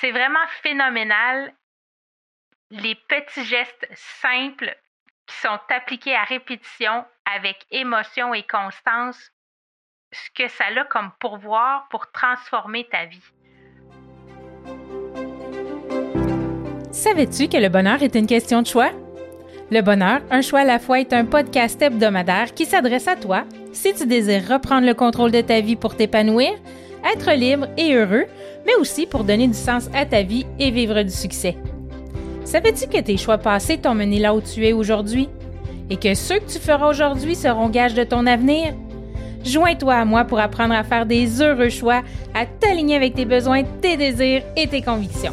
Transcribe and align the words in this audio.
C'est 0.00 0.12
vraiment 0.12 0.46
phénoménal 0.62 1.52
les 2.70 2.94
petits 3.08 3.44
gestes 3.44 3.88
simples 3.94 4.76
qui 5.26 5.36
sont 5.36 5.58
appliqués 5.70 6.14
à 6.14 6.22
répétition 6.22 7.04
avec 7.24 7.66
émotion 7.72 8.32
et 8.32 8.44
constance, 8.44 9.32
ce 10.12 10.30
que 10.36 10.48
ça 10.48 10.66
a 10.66 10.84
comme 10.84 11.10
pourvoir 11.18 11.88
pour 11.88 12.12
transformer 12.12 12.86
ta 12.88 13.06
vie. 13.06 13.24
Savais-tu 16.92 17.48
que 17.48 17.56
le 17.56 17.68
bonheur 17.68 18.00
est 18.00 18.14
une 18.14 18.28
question 18.28 18.62
de 18.62 18.68
choix? 18.68 18.90
Le 19.72 19.80
bonheur, 19.80 20.20
un 20.30 20.42
choix 20.42 20.60
à 20.60 20.64
la 20.64 20.78
fois 20.78 21.00
est 21.00 21.12
un 21.12 21.24
podcast 21.24 21.82
hebdomadaire 21.82 22.54
qui 22.54 22.66
s'adresse 22.66 23.08
à 23.08 23.16
toi 23.16 23.44
si 23.72 23.92
tu 23.94 24.06
désires 24.06 24.48
reprendre 24.48 24.86
le 24.86 24.94
contrôle 24.94 25.32
de 25.32 25.40
ta 25.40 25.60
vie 25.60 25.76
pour 25.76 25.96
t'épanouir, 25.96 26.52
être 27.04 27.32
libre 27.32 27.66
et 27.76 27.94
heureux, 27.94 28.26
mais 28.66 28.74
aussi 28.80 29.06
pour 29.06 29.24
donner 29.24 29.48
du 29.48 29.54
sens 29.54 29.88
à 29.94 30.06
ta 30.06 30.22
vie 30.22 30.46
et 30.58 30.70
vivre 30.70 31.02
du 31.02 31.10
succès. 31.10 31.56
Savais-tu 32.44 32.86
que 32.86 33.00
tes 33.00 33.16
choix 33.16 33.38
passés 33.38 33.78
t'ont 33.78 33.94
mené 33.94 34.18
là 34.18 34.34
où 34.34 34.40
tu 34.40 34.66
es 34.66 34.72
aujourd'hui? 34.72 35.28
Et 35.90 35.96
que 35.96 36.14
ceux 36.14 36.38
que 36.38 36.50
tu 36.50 36.58
feras 36.58 36.88
aujourd'hui 36.88 37.34
seront 37.34 37.68
gages 37.68 37.94
de 37.94 38.04
ton 38.04 38.26
avenir? 38.26 38.74
Joins-toi 39.44 39.94
à 39.94 40.04
moi 40.04 40.24
pour 40.24 40.38
apprendre 40.38 40.74
à 40.74 40.82
faire 40.82 41.06
des 41.06 41.40
heureux 41.40 41.68
choix, 41.68 42.02
à 42.34 42.44
t'aligner 42.46 42.96
avec 42.96 43.14
tes 43.14 43.24
besoins, 43.24 43.62
tes 43.80 43.96
désirs 43.96 44.42
et 44.56 44.66
tes 44.66 44.82
convictions. 44.82 45.32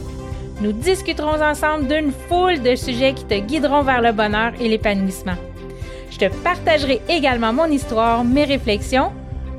Nous 0.62 0.72
discuterons 0.72 1.42
ensemble 1.42 1.88
d'une 1.88 2.12
foule 2.30 2.62
de 2.62 2.76
sujets 2.76 3.14
qui 3.14 3.26
te 3.26 3.40
guideront 3.40 3.82
vers 3.82 4.02
le 4.02 4.14
bonheur 4.14 4.54
et 4.60 4.70
l'épanouissement. 4.70 5.36
Je 6.12 6.18
te 6.18 6.34
partagerai 6.44 7.02
également 7.10 7.52
mon 7.52 7.66
histoire, 7.66 8.24
mes 8.24 8.46
réflexions 8.46 9.12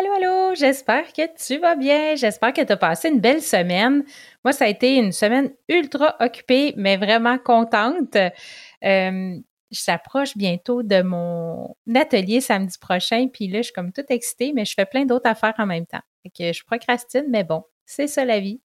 Allô, 0.00 0.12
allô, 0.14 0.54
j'espère 0.54 1.12
que 1.12 1.22
tu 1.36 1.58
vas 1.58 1.76
bien, 1.76 2.14
j'espère 2.16 2.54
que 2.54 2.62
tu 2.62 2.72
as 2.72 2.76
passé 2.78 3.10
une 3.10 3.20
belle 3.20 3.42
semaine. 3.42 4.02
Moi, 4.42 4.52
ça 4.54 4.64
a 4.64 4.68
été 4.68 4.96
une 4.96 5.12
semaine 5.12 5.52
ultra 5.68 6.16
occupée, 6.20 6.72
mais 6.78 6.96
vraiment 6.96 7.36
contente. 7.36 8.16
Euh, 8.82 9.38
j'approche 9.70 10.38
bientôt 10.38 10.82
de 10.82 11.02
mon 11.02 11.76
atelier 11.94 12.40
samedi 12.40 12.78
prochain, 12.78 13.28
puis 13.30 13.48
là, 13.48 13.58
je 13.58 13.64
suis 13.64 13.72
comme 13.74 13.92
toute 13.92 14.10
excitée, 14.10 14.54
mais 14.54 14.64
je 14.64 14.72
fais 14.72 14.86
plein 14.86 15.04
d'autres 15.04 15.28
affaires 15.28 15.52
en 15.58 15.66
même 15.66 15.84
temps. 15.84 16.00
que 16.34 16.50
je 16.50 16.64
procrastine, 16.64 17.26
mais 17.28 17.44
bon, 17.44 17.64
c'est 17.84 18.06
ça 18.06 18.24
la 18.24 18.40
vie. 18.40 18.62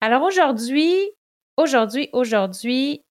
Alors 0.00 0.22
aujourd'hui, 0.22 0.94
aujourd'hui, 1.56 2.10
aujourd'hui, 2.12 3.04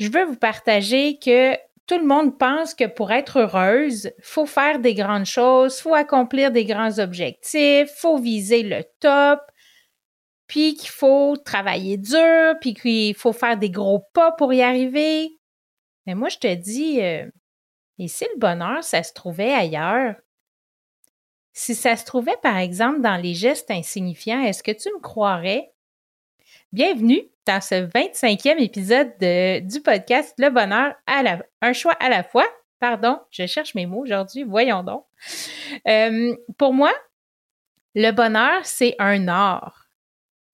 je 0.00 0.10
veux 0.10 0.24
vous 0.24 0.36
partager 0.36 1.20
que 1.20 1.56
tout 1.92 1.98
le 1.98 2.06
monde 2.06 2.38
pense 2.38 2.74
que 2.74 2.86
pour 2.86 3.12
être 3.12 3.40
heureuse, 3.40 4.10
faut 4.22 4.46
faire 4.46 4.78
des 4.78 4.94
grandes 4.94 5.26
choses, 5.26 5.78
faut 5.78 5.94
accomplir 5.94 6.50
des 6.50 6.64
grands 6.64 6.98
objectifs, 6.98 7.90
faut 7.98 8.16
viser 8.16 8.62
le 8.62 8.82
top, 8.98 9.40
puis 10.46 10.74
qu'il 10.74 10.88
faut 10.88 11.36
travailler 11.36 11.98
dur, 11.98 12.54
puis 12.62 12.72
qu'il 12.72 13.14
faut 13.14 13.34
faire 13.34 13.58
des 13.58 13.68
gros 13.68 14.06
pas 14.14 14.32
pour 14.32 14.54
y 14.54 14.62
arriver. 14.62 15.38
Mais 16.06 16.14
moi, 16.14 16.30
je 16.30 16.38
te 16.38 16.54
dis, 16.54 17.02
euh, 17.02 17.26
et 17.98 18.08
si 18.08 18.24
le 18.32 18.38
bonheur, 18.38 18.82
ça 18.82 19.02
se 19.02 19.12
trouvait 19.12 19.52
ailleurs? 19.52 20.14
Si 21.52 21.74
ça 21.74 21.96
se 21.96 22.06
trouvait, 22.06 22.38
par 22.42 22.56
exemple, 22.56 23.02
dans 23.02 23.18
les 23.18 23.34
gestes 23.34 23.70
insignifiants, 23.70 24.40
est-ce 24.40 24.62
que 24.62 24.72
tu 24.72 24.88
me 24.94 25.00
croirais? 25.00 25.74
Bienvenue 26.72 27.20
dans 27.46 27.60
ce 27.60 27.86
25e 27.86 28.58
épisode 28.58 29.12
du 29.18 29.82
podcast 29.82 30.32
Le 30.38 30.48
bonheur 30.48 30.94
à 31.06 31.22
la, 31.22 31.44
un 31.60 31.74
choix 31.74 31.92
à 32.00 32.08
la 32.08 32.22
fois. 32.22 32.46
Pardon, 32.80 33.20
je 33.30 33.46
cherche 33.46 33.74
mes 33.74 33.84
mots 33.84 34.00
aujourd'hui, 34.00 34.42
voyons 34.42 34.82
donc. 34.82 35.04
Euh, 35.86 36.34
pour 36.56 36.72
moi, 36.72 36.90
le 37.94 38.10
bonheur, 38.12 38.64
c'est 38.64 38.96
un 38.98 39.28
art. 39.28 39.90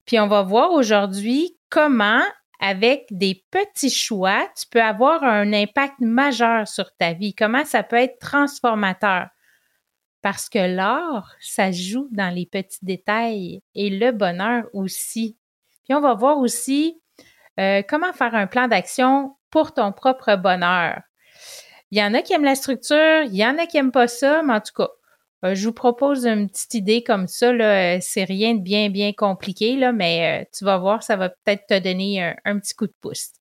Puis 0.05 0.19
on 0.19 0.27
va 0.27 0.41
voir 0.41 0.73
aujourd'hui 0.73 1.57
comment, 1.69 2.25
avec 2.59 3.05
des 3.11 3.41
petits 3.49 3.89
choix, 3.89 4.45
tu 4.57 4.67
peux 4.69 4.83
avoir 4.83 5.23
un 5.23 5.53
impact 5.53 6.01
majeur 6.01 6.67
sur 6.67 6.93
ta 6.97 7.13
vie, 7.13 7.33
comment 7.33 7.63
ça 7.63 7.81
peut 7.81 7.95
être 7.95 8.19
transformateur. 8.19 9.29
Parce 10.21 10.49
que 10.49 10.59
l'art, 10.59 11.33
ça 11.39 11.71
joue 11.71 12.09
dans 12.11 12.35
les 12.35 12.45
petits 12.45 12.83
détails 12.83 13.61
et 13.73 13.89
le 13.89 14.11
bonheur 14.11 14.65
aussi. 14.73 15.38
Puis 15.89 15.97
on 15.97 16.01
va 16.01 16.13
voir 16.13 16.37
aussi 16.37 17.01
euh, 17.59 17.81
comment 17.89 18.13
faire 18.13 18.35
un 18.35 18.45
plan 18.45 18.67
d'action 18.67 19.35
pour 19.49 19.73
ton 19.73 19.91
propre 19.91 20.35
bonheur. 20.35 21.01
Il 21.89 21.97
y 21.97 22.03
en 22.03 22.13
a 22.13 22.21
qui 22.21 22.33
aiment 22.33 22.43
la 22.43 22.53
structure, 22.53 23.23
il 23.23 23.35
y 23.35 23.43
en 23.43 23.57
a 23.57 23.65
qui 23.65 23.77
n'aiment 23.77 23.91
pas 23.91 24.07
ça, 24.07 24.43
mais 24.43 24.53
en 24.53 24.61
tout 24.61 24.73
cas, 24.75 24.89
euh, 25.45 25.55
je 25.55 25.65
vous 25.65 25.73
propose 25.73 26.27
une 26.27 26.47
petite 26.47 26.75
idée 26.75 27.03
comme 27.03 27.27
ça. 27.27 27.49
C'est 28.01 28.23
rien 28.23 28.53
de 28.53 28.61
bien, 28.61 28.91
bien 28.91 29.13
compliqué, 29.13 29.77
là, 29.77 29.91
mais 29.91 30.43
euh, 30.43 30.45
tu 30.55 30.63
vas 30.63 30.77
voir, 30.77 31.01
ça 31.01 31.15
va 31.15 31.29
peut-être 31.29 31.65
te 31.65 31.79
donner 31.79 32.23
un, 32.23 32.35
un, 32.45 32.59
petit 32.59 32.75
coup 32.75 32.85
de 32.85 32.93
pouce. 33.01 33.31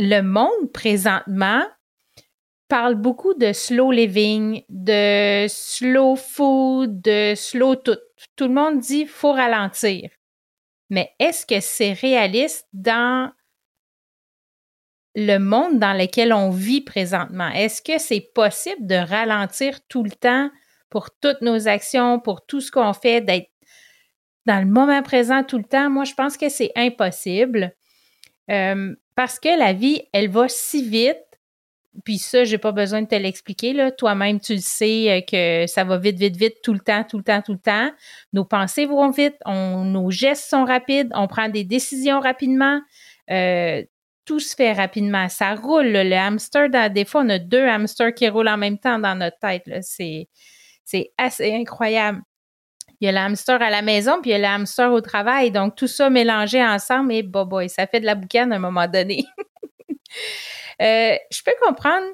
Le 0.00 0.22
monde 0.22 0.72
présentement 0.74 1.62
parle 2.66 2.96
beaucoup 2.96 3.34
de 3.34 3.52
slow 3.52 3.92
living, 3.92 4.64
de 4.70 5.46
slow 5.48 6.16
food, 6.16 7.00
de 7.00 7.36
slow 7.36 7.76
tout. 7.76 7.98
Tout 8.34 8.48
le 8.48 8.54
monde 8.54 8.80
dit 8.80 9.06
faut 9.06 9.32
ralentir. 9.32 10.10
Mais 10.90 11.12
est-ce 11.18 11.46
que 11.46 11.60
c'est 11.60 11.92
réaliste 11.92 12.66
dans 12.72 13.32
le 15.14 15.38
monde 15.38 15.78
dans 15.78 15.94
lequel 15.94 16.32
on 16.32 16.50
vit 16.50 16.82
présentement? 16.82 17.48
Est-ce 17.48 17.82
que 17.82 17.98
c'est 17.98 18.30
possible 18.34 18.86
de 18.86 18.94
ralentir 18.94 19.80
tout 19.88 20.04
le 20.04 20.10
temps 20.10 20.50
pour 20.90 21.10
toutes 21.20 21.40
nos 21.40 21.68
actions, 21.68 22.20
pour 22.20 22.46
tout 22.46 22.60
ce 22.60 22.70
qu'on 22.70 22.92
fait, 22.92 23.20
d'être 23.20 23.50
dans 24.44 24.60
le 24.60 24.70
moment 24.70 25.02
présent 25.02 25.42
tout 25.42 25.58
le 25.58 25.64
temps? 25.64 25.90
Moi, 25.90 26.04
je 26.04 26.14
pense 26.14 26.36
que 26.36 26.48
c'est 26.48 26.70
impossible 26.76 27.74
euh, 28.50 28.94
parce 29.16 29.40
que 29.40 29.58
la 29.58 29.72
vie, 29.72 30.02
elle 30.12 30.28
va 30.28 30.48
si 30.48 30.88
vite 30.88 31.25
puis 32.04 32.18
ça, 32.18 32.44
j'ai 32.44 32.58
pas 32.58 32.72
besoin 32.72 33.02
de 33.02 33.06
te 33.06 33.14
l'expliquer. 33.14 33.72
Là. 33.72 33.90
Toi-même, 33.90 34.40
tu 34.40 34.54
le 34.54 34.60
sais 34.60 35.10
euh, 35.10 35.20
que 35.20 35.66
ça 35.66 35.84
va 35.84 35.98
vite, 35.98 36.18
vite, 36.18 36.36
vite, 36.36 36.56
tout 36.62 36.72
le 36.72 36.80
temps, 36.80 37.04
tout 37.04 37.18
le 37.18 37.24
temps, 37.24 37.42
tout 37.42 37.52
le 37.52 37.58
temps. 37.58 37.90
Nos 38.32 38.44
pensées 38.44 38.86
vont 38.86 39.10
vite, 39.10 39.36
nos 39.46 40.10
gestes 40.10 40.48
sont 40.48 40.64
rapides, 40.64 41.10
on 41.14 41.26
prend 41.26 41.48
des 41.48 41.64
décisions 41.64 42.20
rapidement. 42.20 42.80
Euh, 43.30 43.82
tout 44.24 44.40
se 44.40 44.54
fait 44.54 44.72
rapidement. 44.72 45.28
Ça 45.28 45.54
roule. 45.54 45.86
Le 45.86 46.16
hamster, 46.16 46.68
des 46.90 47.04
fois, 47.04 47.22
on 47.24 47.28
a 47.28 47.38
deux 47.38 47.64
hamsters 47.64 48.12
qui 48.12 48.28
roulent 48.28 48.48
en 48.48 48.56
même 48.56 48.78
temps 48.78 48.98
dans 48.98 49.14
notre 49.14 49.38
tête. 49.38 49.62
C'est, 49.82 50.28
c'est 50.84 51.12
assez 51.16 51.54
incroyable. 51.54 52.20
Il 53.00 53.06
y 53.06 53.08
a 53.08 53.12
le 53.12 53.18
hamster 53.18 53.60
à 53.60 53.70
la 53.70 53.82
maison, 53.82 54.20
puis 54.22 54.30
il 54.30 54.32
y 54.32 54.36
a 54.36 54.38
le 54.38 54.46
hamster 54.46 54.90
au 54.90 55.00
travail. 55.00 55.50
Donc, 55.50 55.76
tout 55.76 55.86
ça 55.86 56.08
mélangé 56.08 56.64
ensemble, 56.64 57.12
et 57.12 57.22
boy, 57.22 57.44
boy, 57.44 57.68
ça 57.68 57.86
fait 57.86 58.00
de 58.00 58.06
la 58.06 58.14
boucane 58.14 58.52
à 58.52 58.56
un 58.56 58.58
moment 58.58 58.88
donné. 58.88 59.24
Euh, 60.82 61.16
je 61.30 61.42
peux 61.42 61.54
comprendre, 61.62 62.06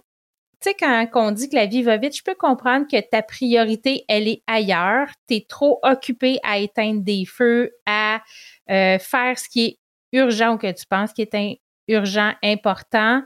tu 0.61 0.71
sais, 0.71 0.75
quand 0.75 1.09
on 1.15 1.33
dit 1.33 1.49
que 1.49 1.57
la 1.57 1.67
vie 1.67 1.83
va 1.83 1.97
vite, 1.97 2.17
je 2.17 2.23
peux 2.23 2.35
comprendre 2.37 2.87
que 2.87 3.01
ta 3.01 3.23
priorité, 3.23 4.05
elle 4.09 4.29
est 4.29 4.43
ailleurs. 4.47 5.09
Tu 5.29 5.37
es 5.37 5.47
trop 5.49 5.81
occupé 5.83 6.39
à 6.45 6.59
éteindre 6.59 7.03
des 7.03 7.25
feux, 7.27 7.73
à 7.87 8.23
euh, 8.71 8.99
faire 8.99 9.39
ce 9.39 9.49
qui 9.49 9.65
est 9.67 9.79
urgent 10.13 10.55
ou 10.55 10.59
que 10.59 10.71
tu 10.71 10.87
penses 10.87 11.13
qui 11.13 11.23
est 11.23 11.61
urgent, 11.89 12.33
important. 12.43 13.23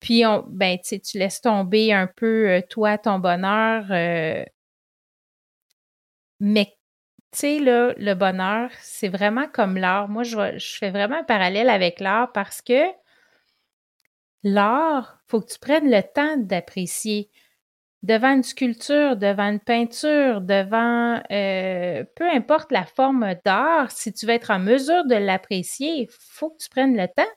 Puis, 0.00 0.24
on, 0.24 0.44
ben, 0.48 0.78
tu 0.80 1.18
laisses 1.18 1.40
tomber 1.40 1.92
un 1.92 2.06
peu, 2.06 2.48
euh, 2.48 2.60
toi, 2.70 2.98
ton 2.98 3.18
bonheur. 3.18 3.86
mais, 6.40 6.66
tu 7.32 7.38
sais, 7.40 7.58
là, 7.58 7.92
le 7.96 8.14
bonheur, 8.14 8.70
c'est 8.80 9.08
vraiment 9.08 9.48
comme 9.52 9.76
l'art. 9.76 10.08
Moi, 10.08 10.22
je, 10.22 10.58
je 10.58 10.76
fais 10.78 10.90
vraiment 10.90 11.16
un 11.18 11.24
parallèle 11.24 11.68
avec 11.68 12.00
l'art 12.00 12.32
parce 12.32 12.62
que 12.62 12.82
L'art, 14.44 15.20
faut 15.26 15.40
que 15.40 15.52
tu 15.52 15.58
prennes 15.58 15.90
le 15.90 16.02
temps 16.02 16.36
d'apprécier. 16.36 17.30
Devant 18.04 18.34
une 18.34 18.44
sculpture, 18.44 19.16
devant 19.16 19.50
une 19.50 19.60
peinture, 19.60 20.40
devant 20.40 21.20
euh, 21.32 22.04
peu 22.14 22.30
importe 22.30 22.70
la 22.70 22.84
forme 22.84 23.34
d'art, 23.44 23.90
si 23.90 24.12
tu 24.12 24.26
veux 24.26 24.34
être 24.34 24.52
en 24.52 24.60
mesure 24.60 25.04
de 25.06 25.16
l'apprécier, 25.16 26.02
il 26.02 26.08
faut 26.08 26.50
que 26.50 26.62
tu 26.62 26.68
prennes 26.68 26.96
le 26.96 27.08
temps. 27.08 27.30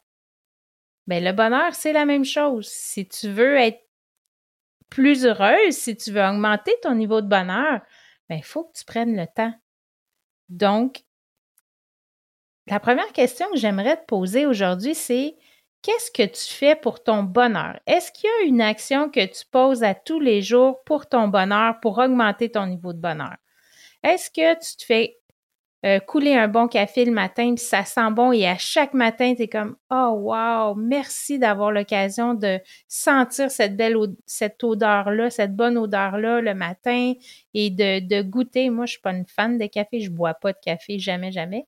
Ben, 1.07 1.23
le 1.23 1.31
bonheur, 1.31 1.73
c'est 1.73 1.93
la 1.93 2.05
même 2.05 2.25
chose. 2.25 2.67
Si 2.67 3.07
tu 3.07 3.29
veux 3.29 3.55
être 3.55 3.81
plus 4.89 5.25
heureuse, 5.25 5.73
si 5.73 5.97
tu 5.97 6.11
veux 6.11 6.21
augmenter 6.21 6.73
ton 6.83 6.93
niveau 6.93 7.21
de 7.21 7.27
bonheur, 7.27 7.81
il 8.29 8.35
ben, 8.35 8.43
faut 8.43 8.65
que 8.65 8.77
tu 8.77 8.85
prennes 8.85 9.15
le 9.15 9.25
temps. 9.25 9.53
Donc, 10.49 11.01
la 12.67 12.79
première 12.79 13.11
question 13.13 13.49
que 13.51 13.57
j'aimerais 13.57 13.97
te 13.97 14.05
poser 14.05 14.45
aujourd'hui, 14.45 14.93
c'est 14.93 15.35
qu'est-ce 15.81 16.11
que 16.11 16.27
tu 16.27 16.53
fais 16.53 16.75
pour 16.75 17.03
ton 17.03 17.23
bonheur? 17.23 17.79
Est-ce 17.87 18.11
qu'il 18.11 18.29
y 18.29 18.43
a 18.43 18.47
une 18.47 18.61
action 18.61 19.09
que 19.09 19.25
tu 19.25 19.45
poses 19.51 19.83
à 19.83 19.93
tous 19.95 20.19
les 20.19 20.41
jours 20.41 20.83
pour 20.85 21.07
ton 21.07 21.27
bonheur, 21.27 21.79
pour 21.81 21.97
augmenter 21.97 22.49
ton 22.51 22.67
niveau 22.67 22.93
de 22.93 22.99
bonheur? 22.99 23.35
Est-ce 24.03 24.29
que 24.29 24.53
tu 24.53 24.77
te 24.77 24.85
fais 24.85 25.21
euh, 25.83 25.99
couler 25.99 26.35
un 26.35 26.47
bon 26.47 26.67
café 26.67 27.05
le 27.05 27.11
matin, 27.11 27.55
puis 27.55 27.63
ça 27.63 27.83
sent 27.85 28.11
bon 28.11 28.31
et 28.31 28.47
à 28.47 28.55
chaque 28.55 28.93
matin, 28.93 29.33
tu 29.35 29.43
es 29.43 29.47
comme 29.47 29.75
Oh 29.89 30.11
wow, 30.15 30.75
merci 30.75 31.39
d'avoir 31.39 31.71
l'occasion 31.71 32.35
de 32.35 32.59
sentir 32.87 33.49
cette 33.49 33.75
belle 33.75 33.95
cette 34.27 34.63
odeur-là, 34.63 35.31
cette 35.31 35.55
bonne 35.55 35.79
odeur-là 35.79 36.39
le 36.41 36.53
matin 36.53 37.13
et 37.55 37.71
de, 37.71 38.21
goûter. 38.21 38.69
Moi, 38.69 38.85
je 38.85 38.91
suis 38.91 39.01
pas 39.01 39.11
une 39.11 39.25
fan 39.25 39.57
de 39.57 39.65
café, 39.65 40.01
je 40.01 40.11
bois 40.11 40.35
pas 40.35 40.53
de 40.53 40.59
café, 40.63 40.99
jamais, 40.99 41.31
jamais. 41.31 41.65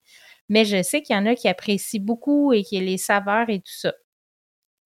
Mais 0.47 0.63
je 0.65 0.83
sais 0.83 1.01
qu'il 1.01 1.15
y 1.15 1.19
en 1.19 1.25
a 1.25 1.33
qui 1.33 1.47
apprécient 1.47 2.01
beaucoup 2.03 2.53
et 2.53 2.63
qui 2.63 2.79
les 2.79 2.97
saveurs 2.97 3.49
et 3.49 3.59
tout 3.59 3.73
ça. 3.73 3.93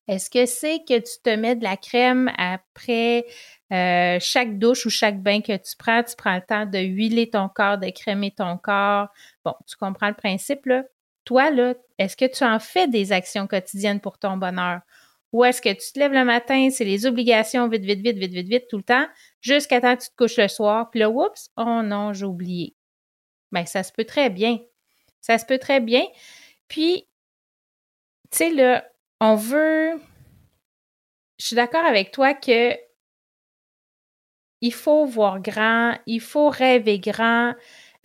Est-ce 0.08 0.30
que 0.30 0.46
c'est 0.46 0.80
que 0.88 0.98
tu 1.00 1.22
te 1.22 1.30
mets 1.30 1.56
de 1.56 1.64
la 1.64 1.76
crème 1.76 2.32
après 2.38 3.26
euh, 3.74 4.18
chaque 4.22 4.58
douche 4.58 4.86
ou 4.86 4.90
chaque 4.90 5.22
bain 5.22 5.42
que 5.42 5.56
tu 5.58 5.76
prends, 5.78 6.04
tu 6.04 6.16
prends 6.16 6.36
le 6.36 6.42
temps 6.42 6.66
de 6.66 6.80
huiler 6.80 7.30
ton 7.30 7.50
corps, 7.50 7.78
de 7.78 7.90
crémer 7.90 8.32
ton 8.32 8.58
corps? 8.58 9.10
Bon, 9.44 9.54
tu 9.68 9.76
comprends 9.76 10.08
le 10.08 10.16
principe, 10.16 10.66
là. 10.66 10.84
Toi, 11.26 11.52
là, 11.52 11.74
est-ce 11.98 12.16
que 12.16 12.26
tu 12.26 12.46
en 12.46 12.60
fais 12.60 12.88
des 12.88 13.12
actions 13.12 13.48
quotidiennes 13.48 14.00
pour 14.00 14.18
ton 14.18 14.38
bonheur? 14.38 14.80
Ou 15.34 15.44
est-ce 15.44 15.62
que 15.62 15.74
tu 15.74 15.92
te 15.92 16.00
lèves 16.00 16.14
le 16.14 16.24
matin, 16.24 16.70
c'est 16.72 16.86
les 16.86 17.06
obligations 17.06 17.68
vite, 17.68 17.84
vite, 17.84 18.00
vite, 18.00 18.18
vite, 18.18 18.32
vite, 18.32 18.48
vite, 18.48 18.68
tout 18.70 18.78
le 18.78 18.84
temps, 18.84 19.06
jusqu'à 19.42 19.82
temps 19.82 19.98
que 19.98 20.04
tu 20.04 20.10
te 20.10 20.16
couches 20.16 20.38
le 20.38 20.48
soir, 20.48 20.90
puis 20.90 21.02
là, 21.02 21.10
oups, 21.10 21.50
oh 21.58 21.82
non, 21.84 22.14
j'ai 22.14 22.26
oublié. 22.26 22.76
Bien, 23.52 23.66
ça 23.66 23.84
se 23.84 23.92
peut 23.92 24.06
très 24.06 24.30
bien. 24.30 24.60
Ça 25.20 25.38
se 25.38 25.46
peut 25.46 25.58
très 25.58 25.82
bien. 25.82 26.06
Puis, 26.70 27.08
tu 28.32 28.38
sais, 28.38 28.50
là, 28.52 28.86
on 29.20 29.36
veut. 29.36 30.00
Je 31.40 31.46
suis 31.46 31.56
d'accord 31.56 31.86
avec 31.86 32.12
toi 32.12 32.34
que 32.34 32.76
il 34.62 34.74
faut 34.74 35.06
voir 35.06 35.40
grand, 35.40 35.98
il 36.08 36.20
faut 36.20 36.50
rêver 36.50 37.00
grand. 37.00 37.54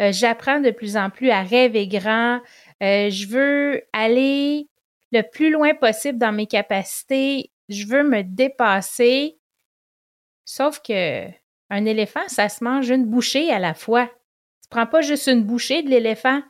Euh, 0.01 0.13
j'apprends 0.13 0.61
de 0.61 0.71
plus 0.71 0.97
en 0.97 1.11
plus 1.11 1.31
à 1.31 1.43
rêver 1.43 1.89
grand. 1.89 2.41
Euh, 2.83 3.09
je 3.11 3.27
veux 3.27 3.83
aller 3.93 4.69
le 5.13 5.23
plus 5.23 5.51
loin 5.51 5.75
possible 5.75 6.19
dans 6.19 6.33
mes 6.33 6.47
capacités. 6.47 7.51
Je 7.69 7.87
veux 7.87 8.03
me 8.03 8.23
dépasser. 8.23 9.39
Sauf 10.45 10.81
que 10.81 11.27
un 11.71 11.85
éléphant, 11.87 12.27
ça 12.29 12.49
se 12.49 12.63
mange 12.63 12.91
une 12.91 13.07
bouchée 13.07 13.51
à 13.51 13.59
la 13.59 13.73
fois. 13.73 14.07
Tu 14.63 14.69
prends 14.69 14.87
pas 14.87 15.01
juste 15.01 15.27
une 15.27 15.43
bouchée 15.43 15.83
de 15.83 15.89
l'éléphant. 15.89 16.43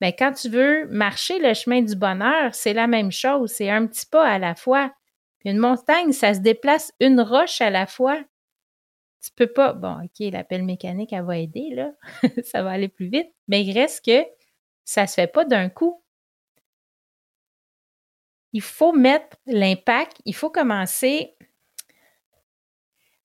Mais 0.00 0.14
quand 0.14 0.32
tu 0.32 0.48
veux 0.48 0.86
marcher 0.88 1.38
le 1.38 1.54
chemin 1.54 1.82
du 1.82 1.96
bonheur, 1.96 2.54
c'est 2.54 2.74
la 2.74 2.86
même 2.86 3.12
chose. 3.12 3.50
C'est 3.50 3.70
un 3.70 3.86
petit 3.86 4.06
pas 4.06 4.26
à 4.26 4.38
la 4.38 4.54
fois. 4.54 4.92
une 5.44 5.58
montagne, 5.58 6.12
ça 6.12 6.34
se 6.34 6.40
déplace 6.40 6.92
une 7.00 7.20
roche 7.20 7.60
à 7.60 7.70
la 7.70 7.86
fois 7.86 8.18
tu 9.24 9.30
peux 9.34 9.46
pas. 9.46 9.72
Bon, 9.72 10.04
OK, 10.04 10.30
l'appel 10.30 10.64
mécanique, 10.64 11.12
elle 11.12 11.24
va 11.24 11.38
aider, 11.38 11.70
là. 11.70 11.92
ça 12.44 12.62
va 12.62 12.72
aller 12.72 12.88
plus 12.88 13.08
vite. 13.08 13.32
Mais 13.48 13.64
il 13.64 13.72
reste 13.72 14.04
que 14.04 14.26
ça 14.84 15.06
se 15.06 15.14
fait 15.14 15.26
pas 15.26 15.44
d'un 15.46 15.70
coup. 15.70 16.02
Il 18.52 18.60
faut 18.60 18.92
mettre 18.92 19.36
l'impact, 19.46 20.18
il 20.26 20.34
faut 20.34 20.50
commencer. 20.50 21.34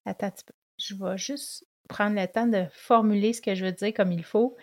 Attends, 0.06 0.32
je 0.78 0.96
vais 0.96 1.18
juste 1.18 1.68
prendre 1.90 2.20
le 2.20 2.28
temps 2.28 2.48
de 2.48 2.66
formuler 2.72 3.34
ce 3.34 3.42
que 3.42 3.54
je 3.54 3.66
veux 3.66 3.72
dire 3.72 3.94
comme 3.94 4.12
il 4.12 4.24
faut. 4.24 4.56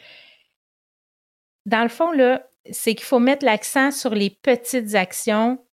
Dans 1.66 1.82
le 1.82 1.88
fond, 1.88 2.12
là, 2.12 2.48
c'est 2.70 2.94
qu'il 2.94 3.04
faut 3.04 3.18
mettre 3.18 3.44
l'accent 3.44 3.90
sur 3.90 4.14
les 4.14 4.30
petites 4.30 4.94
actions 4.94 5.64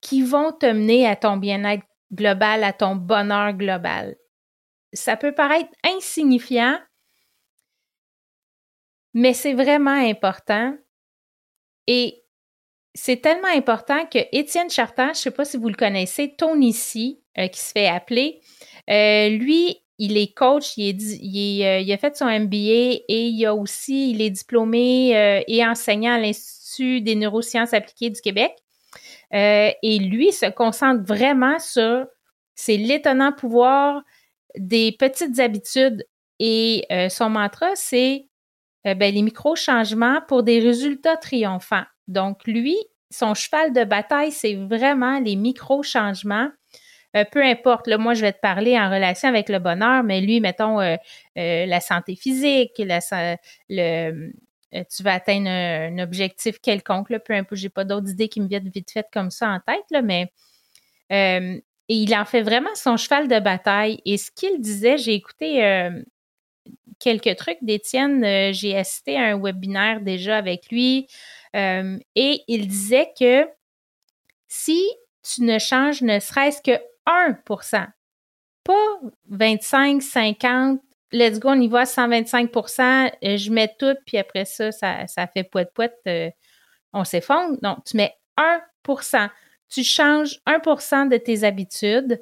qui 0.00 0.22
vont 0.22 0.52
te 0.52 0.66
mener 0.66 1.06
à 1.06 1.16
ton 1.16 1.36
bien-être 1.36 1.84
global, 2.12 2.64
à 2.64 2.72
ton 2.72 2.96
bonheur 2.96 3.52
global. 3.52 4.16
Ça 4.92 5.16
peut 5.16 5.32
paraître 5.32 5.70
insignifiant, 5.84 6.78
mais 9.14 9.34
c'est 9.34 9.54
vraiment 9.54 9.90
important. 9.90 10.76
Et 11.86 12.24
c'est 12.94 13.20
tellement 13.20 13.48
important 13.48 14.06
que 14.06 14.18
Étienne 14.32 14.70
Chartrand, 14.70 15.06
je 15.06 15.10
ne 15.10 15.14
sais 15.14 15.30
pas 15.30 15.44
si 15.44 15.56
vous 15.58 15.68
le 15.68 15.74
connaissez, 15.74 16.34
Tony 16.36 16.76
euh, 17.38 17.46
qui 17.46 17.60
se 17.60 17.70
fait 17.70 17.86
appeler, 17.86 18.40
euh, 18.88 19.28
lui, 19.28 19.80
il 20.00 20.16
est 20.16 20.34
coach, 20.34 20.76
il, 20.76 21.62
euh, 21.62 21.94
a 21.94 21.96
fait 21.96 22.16
son 22.16 22.26
MBA 22.26 23.04
et 23.08 23.28
il 23.28 23.46
a 23.46 23.54
aussi, 23.54 24.10
il 24.10 24.20
est 24.20 24.30
diplômé 24.30 25.42
et 25.46 25.64
enseignant 25.64 26.14
à 26.14 26.18
l'Institut 26.18 27.00
des 27.00 27.14
neurosciences 27.14 27.72
appliquées 27.72 28.10
du 28.10 28.20
Québec. 28.20 28.56
Euh, 29.32 29.70
et 29.82 29.98
lui 29.98 30.32
se 30.32 30.46
concentre 30.46 31.04
vraiment 31.04 31.58
sur 31.58 32.06
c'est 32.56 32.76
l'étonnant 32.76 33.32
pouvoir 33.32 34.02
des 34.56 34.92
petites 34.92 35.38
habitudes. 35.38 36.04
Et 36.40 36.84
euh, 36.90 37.08
son 37.08 37.30
mantra, 37.30 37.68
c'est 37.74 38.26
euh, 38.86 38.94
ben, 38.94 39.14
les 39.14 39.22
micro-changements 39.22 40.20
pour 40.26 40.42
des 40.42 40.58
résultats 40.58 41.16
triomphants. 41.16 41.84
Donc, 42.08 42.46
lui, 42.46 42.76
son 43.10 43.34
cheval 43.34 43.72
de 43.72 43.84
bataille, 43.84 44.32
c'est 44.32 44.54
vraiment 44.54 45.20
les 45.20 45.36
micro-changements. 45.36 46.48
Peu 47.32 47.42
importe, 47.42 47.86
là, 47.86 47.98
moi, 47.98 48.14
je 48.14 48.20
vais 48.20 48.32
te 48.32 48.40
parler 48.40 48.78
en 48.78 48.90
relation 48.90 49.28
avec 49.28 49.48
le 49.48 49.58
bonheur, 49.58 50.02
mais 50.04 50.20
lui, 50.20 50.40
mettons, 50.40 50.78
la 51.36 51.80
santé 51.80 52.16
physique, 52.16 52.72
la, 52.78 53.00
euh, 54.74 54.84
tu 54.88 55.02
vas 55.02 55.14
atteindre 55.14 55.48
un, 55.48 55.98
objectif 55.98 56.60
quelconque, 56.60 57.10
là, 57.10 57.18
peu 57.18 57.34
importe, 57.34 57.60
j'ai 57.60 57.68
pas 57.68 57.84
d'autres 57.84 58.10
idées 58.10 58.28
qui 58.28 58.40
me 58.40 58.48
viennent 58.48 58.68
vite 58.68 58.90
fait 58.90 59.06
comme 59.12 59.30
ça 59.30 59.48
en 59.48 59.60
tête, 59.60 60.02
mais 60.04 60.32
euh, 61.12 61.60
il 61.88 62.14
en 62.14 62.24
fait 62.24 62.42
vraiment 62.42 62.74
son 62.74 62.96
cheval 62.96 63.26
de 63.26 63.40
bataille. 63.40 64.00
Et 64.04 64.16
ce 64.16 64.30
qu'il 64.30 64.60
disait, 64.60 64.96
j'ai 64.96 65.14
écouté 65.14 65.64
euh, 65.64 66.02
quelques 67.00 67.36
trucs 67.36 67.58
d'Étienne, 67.62 68.52
j'ai 68.52 68.76
assisté 68.76 69.16
à 69.16 69.34
un 69.34 69.40
webinaire 69.40 70.00
déjà 70.00 70.36
avec 70.36 70.70
lui, 70.70 71.08
et 71.52 72.42
il 72.46 72.68
disait 72.68 73.10
que 73.18 73.48
si 74.46 74.80
tu 75.22 75.42
ne 75.42 75.58
changes 75.58 76.02
ne 76.02 76.20
serait-ce 76.20 76.62
que 76.62 76.80
1%, 77.10 77.86
pas 78.64 79.00
25, 79.28 80.02
50, 80.02 80.80
let's 81.12 81.38
go, 81.38 81.50
on 81.50 81.60
y 81.60 81.68
va 81.68 81.80
à 81.80 81.84
125% 81.84 83.12
euh, 83.24 83.36
je 83.36 83.50
mets 83.50 83.74
tout, 83.78 83.94
puis 84.06 84.18
après 84.18 84.44
ça, 84.44 84.70
ça, 84.72 85.26
fait 85.26 85.44
poète-poète, 85.44 85.98
euh, 86.06 86.30
on 86.92 87.04
s'effondre. 87.04 87.58
Non, 87.62 87.76
tu 87.86 87.96
mets 87.96 88.14
1% 88.86 89.28
Tu 89.68 89.84
changes 89.84 90.40
1% 90.46 91.08
de 91.08 91.16
tes 91.16 91.44
habitudes. 91.44 92.20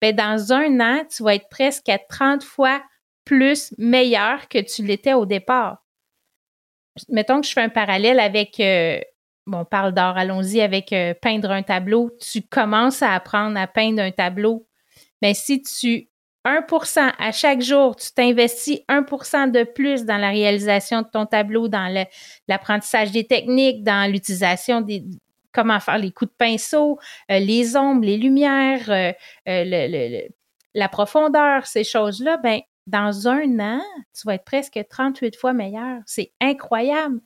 Bien, 0.00 0.12
dans 0.12 0.52
un 0.52 0.80
an, 0.80 1.04
tu 1.04 1.22
vas 1.22 1.34
être 1.34 1.48
presque 1.48 1.88
à 1.88 1.98
30 1.98 2.42
fois 2.42 2.82
plus 3.24 3.74
meilleur 3.78 4.48
que 4.48 4.58
tu 4.58 4.82
l'étais 4.82 5.14
au 5.14 5.26
départ. 5.26 5.84
Mettons 7.08 7.40
que 7.40 7.46
je 7.46 7.52
fais 7.52 7.60
un 7.60 7.68
parallèle 7.68 8.18
avec, 8.18 8.58
euh, 8.60 9.00
on 9.52 9.64
parle 9.64 9.92
d'art, 9.92 10.16
allons-y 10.16 10.60
avec 10.60 10.94
peindre 11.22 11.50
un 11.50 11.62
tableau. 11.62 12.10
Tu 12.20 12.42
commences 12.42 13.02
à 13.02 13.14
apprendre 13.14 13.58
à 13.58 13.66
peindre 13.66 14.02
un 14.02 14.10
tableau. 14.10 14.66
Mais 15.22 15.34
si 15.34 15.62
tu 15.62 16.08
1% 16.44 17.12
à 17.18 17.32
chaque 17.32 17.60
jour, 17.60 17.96
tu 17.96 18.12
t'investis 18.12 18.80
1% 18.88 19.50
de 19.50 19.64
plus 19.64 20.04
dans 20.04 20.16
la 20.16 20.30
réalisation 20.30 21.02
de 21.02 21.08
ton 21.08 21.26
tableau, 21.26 21.68
dans 21.68 22.06
l'apprentissage 22.46 23.10
des 23.10 23.26
techniques, 23.26 23.82
dans 23.82 24.10
l'utilisation 24.10 24.80
des 24.80 25.04
comment 25.52 25.80
faire 25.80 25.98
les 25.98 26.12
coups 26.12 26.30
de 26.30 26.36
pinceau, 26.36 26.98
euh, 27.30 27.38
les 27.38 27.76
ombres, 27.76 28.04
les 28.04 28.16
lumières, 28.16 28.88
euh, 28.90 29.12
euh, 29.48 30.28
la 30.74 30.88
profondeur, 30.88 31.66
ces 31.66 31.84
choses-là, 31.84 32.36
ben 32.36 32.60
dans 32.86 33.28
un 33.28 33.58
an, 33.58 33.82
tu 34.14 34.26
vas 34.26 34.34
être 34.34 34.44
presque 34.44 34.78
38 34.88 35.36
fois 35.36 35.52
meilleur. 35.52 36.00
C'est 36.06 36.32
incroyable. 36.40 37.20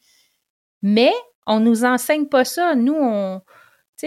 Mais 0.81 1.13
on 1.47 1.61
nous 1.61 1.85
enseigne 1.85 2.27
pas 2.27 2.45
ça. 2.45 2.75
Nous, 2.75 2.97
on, 2.97 3.43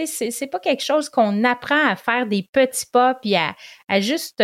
sais, 0.06 0.30
c'est 0.30 0.46
pas 0.46 0.60
quelque 0.60 0.82
chose 0.82 1.08
qu'on 1.08 1.44
apprend 1.44 1.88
à 1.88 1.96
faire 1.96 2.26
des 2.26 2.42
petits 2.42 2.86
pas 2.86 3.14
puis 3.14 3.34
à, 3.36 3.54
juste 4.00 4.42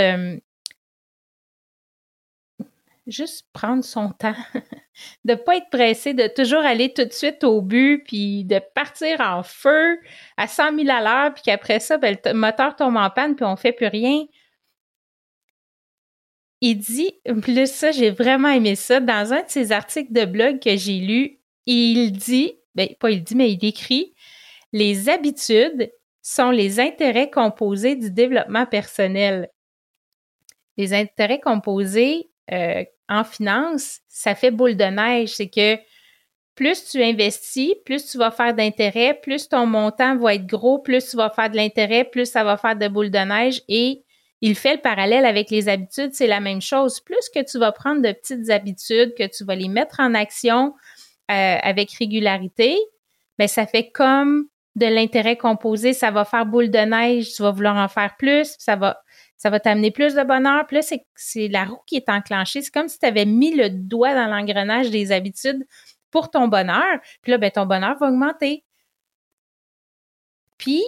juste 3.09 3.49
prendre 3.53 3.83
son 3.83 4.11
temps, 4.11 4.37
de 5.25 5.35
pas 5.35 5.57
être 5.57 5.71
pressé, 5.71 6.15
de 6.15 6.29
toujours 6.29 6.61
aller 6.61 6.93
tout 6.93 7.05
de 7.05 7.13
suite 7.13 7.43
au 7.43 7.61
but, 7.61 8.05
puis 8.07 8.45
de 8.45 8.61
partir 8.75 9.21
en 9.21 9.43
feu 9.43 9.99
à 10.37 10.47
100 10.47 10.77
000 10.77 10.89
à 10.89 11.03
l'heure, 11.03 11.35
puis 11.35 11.43
qu'après 11.43 11.81
ça, 11.81 11.99
ben, 11.99 12.17
le 12.25 12.33
moteur 12.33 12.77
tombe 12.77 12.97
en 12.97 13.11
panne, 13.11 13.35
puis 13.35 13.45
on 13.45 13.57
fait 13.57 13.73
plus 13.73 13.89
rien. 13.89 14.25
Il 16.61 16.77
dit, 16.77 17.13
plus 17.43 17.69
ça, 17.69 17.91
j'ai 17.91 18.11
vraiment 18.11 18.51
aimé 18.51 18.77
ça, 18.77 19.01
dans 19.01 19.33
un 19.33 19.43
de 19.43 19.49
ses 19.49 19.73
articles 19.73 20.13
de 20.13 20.25
blog 20.25 20.61
que 20.61 20.77
j'ai 20.77 21.01
lu, 21.01 21.41
il 21.67 22.13
dit, 22.13 22.55
ben, 22.75 22.89
pas 22.99 23.11
il 23.11 23.23
dit, 23.23 23.35
mais 23.35 23.53
il 23.53 23.65
écrit, 23.65 24.15
les 24.73 25.09
habitudes 25.09 25.93
sont 26.23 26.51
les 26.51 26.81
intérêts 26.81 27.31
composés 27.31 27.97
du 27.97 28.11
développement 28.11 28.67
personnel. 28.67 29.51
Les 30.77 30.95
intérêts 30.95 31.41
composés, 31.41 32.31
euh, 32.53 32.85
en 33.09 33.25
finance, 33.25 34.01
ça 34.09 34.35
fait 34.35 34.51
boule 34.51 34.77
de 34.77 34.85
neige. 34.85 35.31
C'est 35.31 35.51
que 35.51 35.77
plus 36.55 36.85
tu 36.91 37.03
investis, 37.03 37.75
plus 37.85 38.07
tu 38.07 38.19
vas 38.19 38.31
faire 38.31 38.55
d'intérêt, 38.55 39.19
plus 39.21 39.49
ton 39.49 39.67
montant 39.67 40.17
va 40.17 40.35
être 40.35 40.47
gros, 40.47 40.79
plus 40.79 41.11
tu 41.11 41.17
vas 41.17 41.31
faire 41.31 41.51
de 41.51 41.57
l'intérêt, 41.57 42.05
plus 42.05 42.27
ça 42.27 42.45
va 42.45 42.57
faire 42.57 42.77
de 42.77 42.89
boule 42.89 43.11
de 43.11 43.19
neige. 43.19 43.63
Et 43.69 44.05
il 44.41 44.55
fait 44.55 44.75
le 44.75 44.81
parallèle 44.81 45.25
avec 45.25 45.51
les 45.51 45.69
habitudes, 45.69 46.15
c'est 46.15 46.27
la 46.27 46.41
même 46.41 46.61
chose. 46.61 47.01
Plus 47.01 47.29
que 47.35 47.45
tu 47.45 47.59
vas 47.59 47.73
prendre 47.73 48.03
de 48.03 48.13
petites 48.13 48.51
habitudes, 48.51 49.15
que 49.17 49.27
tu 49.27 49.45
vas 49.45 49.55
les 49.55 49.69
mettre 49.69 50.01
en 50.01 50.15
action 50.15 50.75
euh, 51.33 51.59
avec 51.63 51.93
régularité, 51.93 52.77
mais 53.39 53.47
ben, 53.47 53.49
ça 53.49 53.67
fait 53.67 53.91
comme 53.91 54.47
de 54.75 54.87
l'intérêt 54.87 55.37
composé, 55.37 55.93
ça 55.93 56.11
va 56.11 56.25
faire 56.25 56.47
boule 56.47 56.71
de 56.71 56.79
neige, 56.79 57.35
tu 57.35 57.43
vas 57.43 57.51
vouloir 57.51 57.77
en 57.77 57.89
faire 57.89 58.17
plus, 58.17 58.55
ça 58.59 58.77
va 58.77 59.03
ça 59.43 59.51
va 59.51 59.59
t'amener 59.59 59.91
plus 59.91 60.15
de 60.15 60.23
bonheur. 60.23 60.65
Puis 60.69 60.77
là, 60.77 60.83
c'est 61.17 61.49
la 61.49 61.65
roue 61.65 61.81
qui 61.85 61.97
est 61.97 62.09
enclenchée. 62.09 62.63
C'est 62.63 62.71
comme 62.71 62.87
si 62.87 63.01
tu 63.01 63.07
avais 63.07 63.25
mis 63.25 63.53
le 63.53 63.71
doigt 63.71 64.15
dans 64.15 64.29
l'engrenage 64.29 64.91
des 64.91 65.11
habitudes 65.11 65.67
pour 66.13 66.31
ton 66.31 66.47
bonheur. 66.47 67.01
Puis 67.23 67.33
là, 67.33 67.39
ben, 67.39 67.51
ton 67.51 67.67
bonheur 67.67 67.99
va 67.99 68.07
augmenter. 68.07 68.65
Puis, 70.59 70.85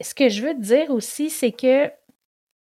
ce 0.00 0.12
que 0.12 0.28
je 0.28 0.42
veux 0.42 0.54
te 0.54 0.60
dire 0.60 0.90
aussi, 0.90 1.30
c'est 1.30 1.52
que 1.52 1.88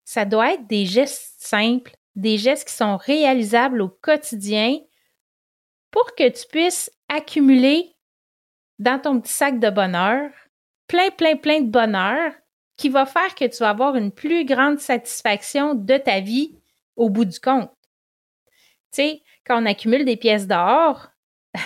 ça 0.05 0.23
doit 0.23 0.53
être 0.53 0.67
des 0.67 0.85
gestes 0.85 1.33
simples, 1.39 1.95
des 2.15 2.37
gestes 2.37 2.67
qui 2.67 2.75
sont 2.75 2.95
réalisables 2.95 3.81
au 3.81 3.89
quotidien 3.89 4.77
pour 5.97 6.13
que 6.13 6.29
tu 6.29 6.45
puisses 6.47 6.91
accumuler 7.09 7.95
dans 8.77 9.01
ton 9.01 9.19
petit 9.19 9.33
sac 9.33 9.59
de 9.59 9.71
bonheur 9.71 10.29
plein, 10.85 11.09
plein, 11.09 11.35
plein 11.37 11.61
de 11.61 11.71
bonheur 11.71 12.33
qui 12.75 12.89
va 12.89 13.07
faire 13.07 13.33
que 13.33 13.45
tu 13.45 13.57
vas 13.57 13.71
avoir 13.71 13.95
une 13.95 14.11
plus 14.11 14.45
grande 14.45 14.77
satisfaction 14.77 15.73
de 15.73 15.97
ta 15.97 16.19
vie 16.19 16.59
au 16.97 17.09
bout 17.09 17.25
du 17.25 17.39
compte. 17.39 17.71
Tu 18.91 19.01
sais, 19.01 19.21
quand 19.43 19.59
on 19.59 19.65
accumule 19.65 20.05
des 20.05 20.17
pièces 20.17 20.45
d'or, 20.45 21.07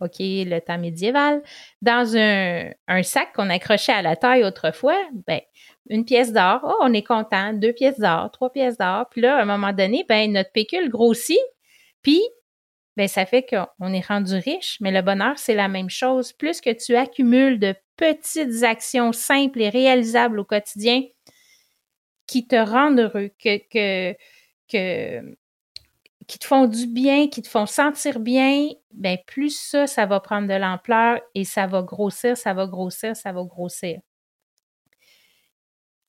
OK, 0.00 0.16
le 0.18 0.60
temps 0.60 0.78
médiéval, 0.78 1.42
dans 1.82 2.16
un, 2.16 3.02
sac 3.02 3.34
qu'on 3.34 3.50
accrochait 3.50 3.92
à 3.92 4.00
la 4.00 4.16
taille 4.16 4.44
autrefois, 4.44 4.96
ben, 5.26 5.42
une 5.90 6.06
pièce 6.06 6.32
d'or, 6.32 6.60
oh, 6.64 6.76
on 6.80 6.94
est 6.94 7.06
content, 7.06 7.52
deux 7.52 7.74
pièces 7.74 8.00
d'or, 8.00 8.30
trois 8.30 8.50
pièces 8.50 8.78
d'or, 8.78 9.10
puis 9.10 9.20
là, 9.20 9.36
à 9.36 9.42
un 9.42 9.44
moment 9.44 9.74
donné, 9.74 10.06
ben, 10.08 10.32
notre 10.32 10.52
pécule 10.52 10.88
grossit, 10.88 11.36
puis 12.00 12.22
ben, 12.96 13.08
ça 13.08 13.26
fait 13.26 13.44
qu'on 13.44 13.92
est 13.92 14.06
rendu 14.06 14.36
riche, 14.36 14.78
mais 14.80 14.92
le 14.92 15.02
bonheur, 15.02 15.38
c'est 15.38 15.54
la 15.54 15.68
même 15.68 15.90
chose. 15.90 16.32
Plus 16.32 16.60
que 16.60 16.70
tu 16.70 16.94
accumules 16.94 17.58
de 17.58 17.74
petites 17.96 18.62
actions 18.62 19.12
simples 19.12 19.60
et 19.60 19.68
réalisables 19.68 20.38
au 20.38 20.44
quotidien 20.44 21.02
qui 22.26 22.46
te 22.46 22.56
rendent 22.56 23.00
heureux, 23.00 23.30
que, 23.38 24.14
qui 26.26 26.38
te 26.38 26.46
font 26.46 26.66
du 26.66 26.86
bien, 26.86 27.28
qui 27.28 27.42
te 27.42 27.48
font 27.48 27.66
sentir 27.66 28.20
bien, 28.20 28.68
ben 28.92 29.18
plus 29.26 29.58
ça, 29.58 29.86
ça 29.86 30.06
va 30.06 30.20
prendre 30.20 30.48
de 30.48 30.54
l'ampleur 30.54 31.20
et 31.34 31.44
ça 31.44 31.66
va 31.66 31.82
grossir, 31.82 32.36
ça 32.36 32.54
va 32.54 32.66
grossir, 32.66 33.16
ça 33.16 33.32
va 33.32 33.42
grossir. 33.42 34.00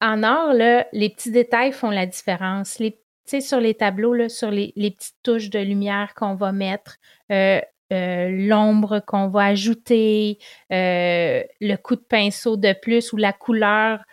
En 0.01 0.23
or, 0.23 0.53
les 0.53 1.09
petits 1.09 1.31
détails 1.31 1.71
font 1.71 1.89
la 1.89 2.05
différence. 2.05 2.79
Les, 2.79 2.99
sur 3.25 3.59
les 3.59 3.73
tableaux, 3.73 4.29
sur 4.29 4.51
les, 4.51 4.73
petites 4.75 5.15
touches 5.23 5.49
de 5.49 5.59
lumière 5.59 6.13
qu'on 6.15 6.35
va 6.35 6.51
mettre, 6.51 6.97
euh, 7.31 7.59
euh, 7.93 8.29
l'ombre 8.29 8.99
qu'on 9.05 9.27
va 9.27 9.45
ajouter, 9.45 10.39
euh, 10.71 11.43
le 11.61 11.75
coup 11.75 11.95
de 11.95 12.01
pinceau 12.01 12.57
de 12.57 12.73
plus 12.73 13.13
ou 13.13 13.17
la 13.17 13.33
couleur 13.33 14.03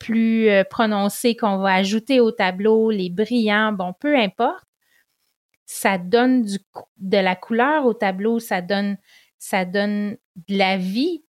plus 0.00 0.48
prononcée 0.68 1.36
qu'on 1.36 1.58
va 1.58 1.74
ajouter 1.74 2.18
au 2.18 2.32
tableau, 2.32 2.90
les 2.90 3.08
brillants, 3.08 3.70
bon, 3.70 3.92
peu 4.00 4.16
importe 4.16 4.64
ça 5.72 5.98
donne 5.98 6.42
du, 6.42 6.58
de 6.96 7.18
la 7.18 7.36
couleur 7.36 7.86
au 7.86 7.94
tableau, 7.94 8.40
ça 8.40 8.60
donne, 8.60 8.96
ça 9.38 9.64
donne 9.64 10.16
de 10.48 10.58
la 10.58 10.76
vie. 10.76 11.24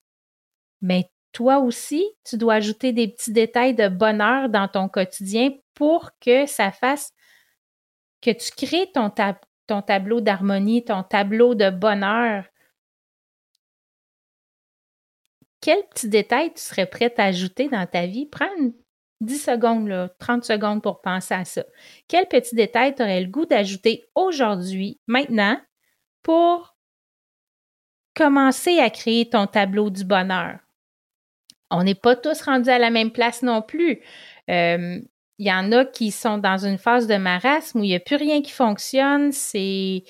Mais 0.81 1.10
toi 1.31 1.59
aussi, 1.59 2.05
tu 2.23 2.37
dois 2.37 2.55
ajouter 2.55 2.91
des 2.93 3.07
petits 3.07 3.31
détails 3.31 3.73
de 3.73 3.87
bonheur 3.87 4.49
dans 4.49 4.67
ton 4.67 4.89
quotidien 4.89 5.51
pour 5.73 6.11
que 6.19 6.45
ça 6.45 6.71
fasse 6.71 7.13
que 8.21 8.31
tu 8.31 8.51
crées 8.51 8.91
ton, 8.93 9.09
tableau 9.81 10.21
d'harmonie, 10.21 10.83
ton 10.83 11.03
tableau 11.03 11.55
de 11.55 11.69
bonheur. 11.69 12.45
Quel 15.59 15.83
petit 15.87 16.09
détail 16.09 16.53
tu 16.53 16.61
serais 16.61 16.85
prête 16.85 17.19
à 17.19 17.25
ajouter 17.25 17.69
dans 17.69 17.85
ta 17.85 18.05
vie? 18.05 18.25
Prends 18.25 18.47
10 19.21 19.39
secondes, 19.39 19.87
là, 19.87 20.09
30 20.19 20.43
secondes 20.43 20.81
pour 20.81 21.01
penser 21.01 21.33
à 21.33 21.45
ça. 21.45 21.63
Quel 22.07 22.27
petit 22.27 22.55
détail 22.55 22.95
tu 22.95 23.03
aurais 23.03 23.21
le 23.21 23.29
goût 23.29 23.45
d'ajouter 23.45 24.09
aujourd'hui, 24.15 24.99
maintenant, 25.07 25.59
pour 26.23 26.75
commencer 28.15 28.79
à 28.79 28.89
créer 28.89 29.29
ton 29.29 29.47
tableau 29.47 29.89
du 29.89 30.03
bonheur? 30.03 30.59
On 31.71 31.83
n'est 31.83 31.95
pas 31.95 32.15
tous 32.15 32.41
rendus 32.41 32.69
à 32.69 32.79
la 32.79 32.89
même 32.89 33.11
place 33.11 33.41
non 33.41 33.61
plus. 33.61 34.01
Euh, 34.49 34.99
il 35.39 35.47
y 35.47 35.51
en 35.51 35.71
a 35.71 35.85
qui 35.85 36.11
sont 36.11 36.37
dans 36.37 36.65
une 36.65 36.77
phase 36.77 37.07
de 37.07 37.15
marasme 37.15 37.79
où 37.79 37.83
il 37.83 37.87
n'y 37.87 37.95
a 37.95 37.99
plus 37.99 38.17
rien 38.17 38.41
qui 38.41 38.51
fonctionne, 38.51 39.31
c'est, 39.31 40.03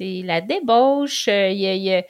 la 0.00 0.40
débauche, 0.40 1.28
il 1.28 1.56
y 1.56 1.94
a 1.94 2.02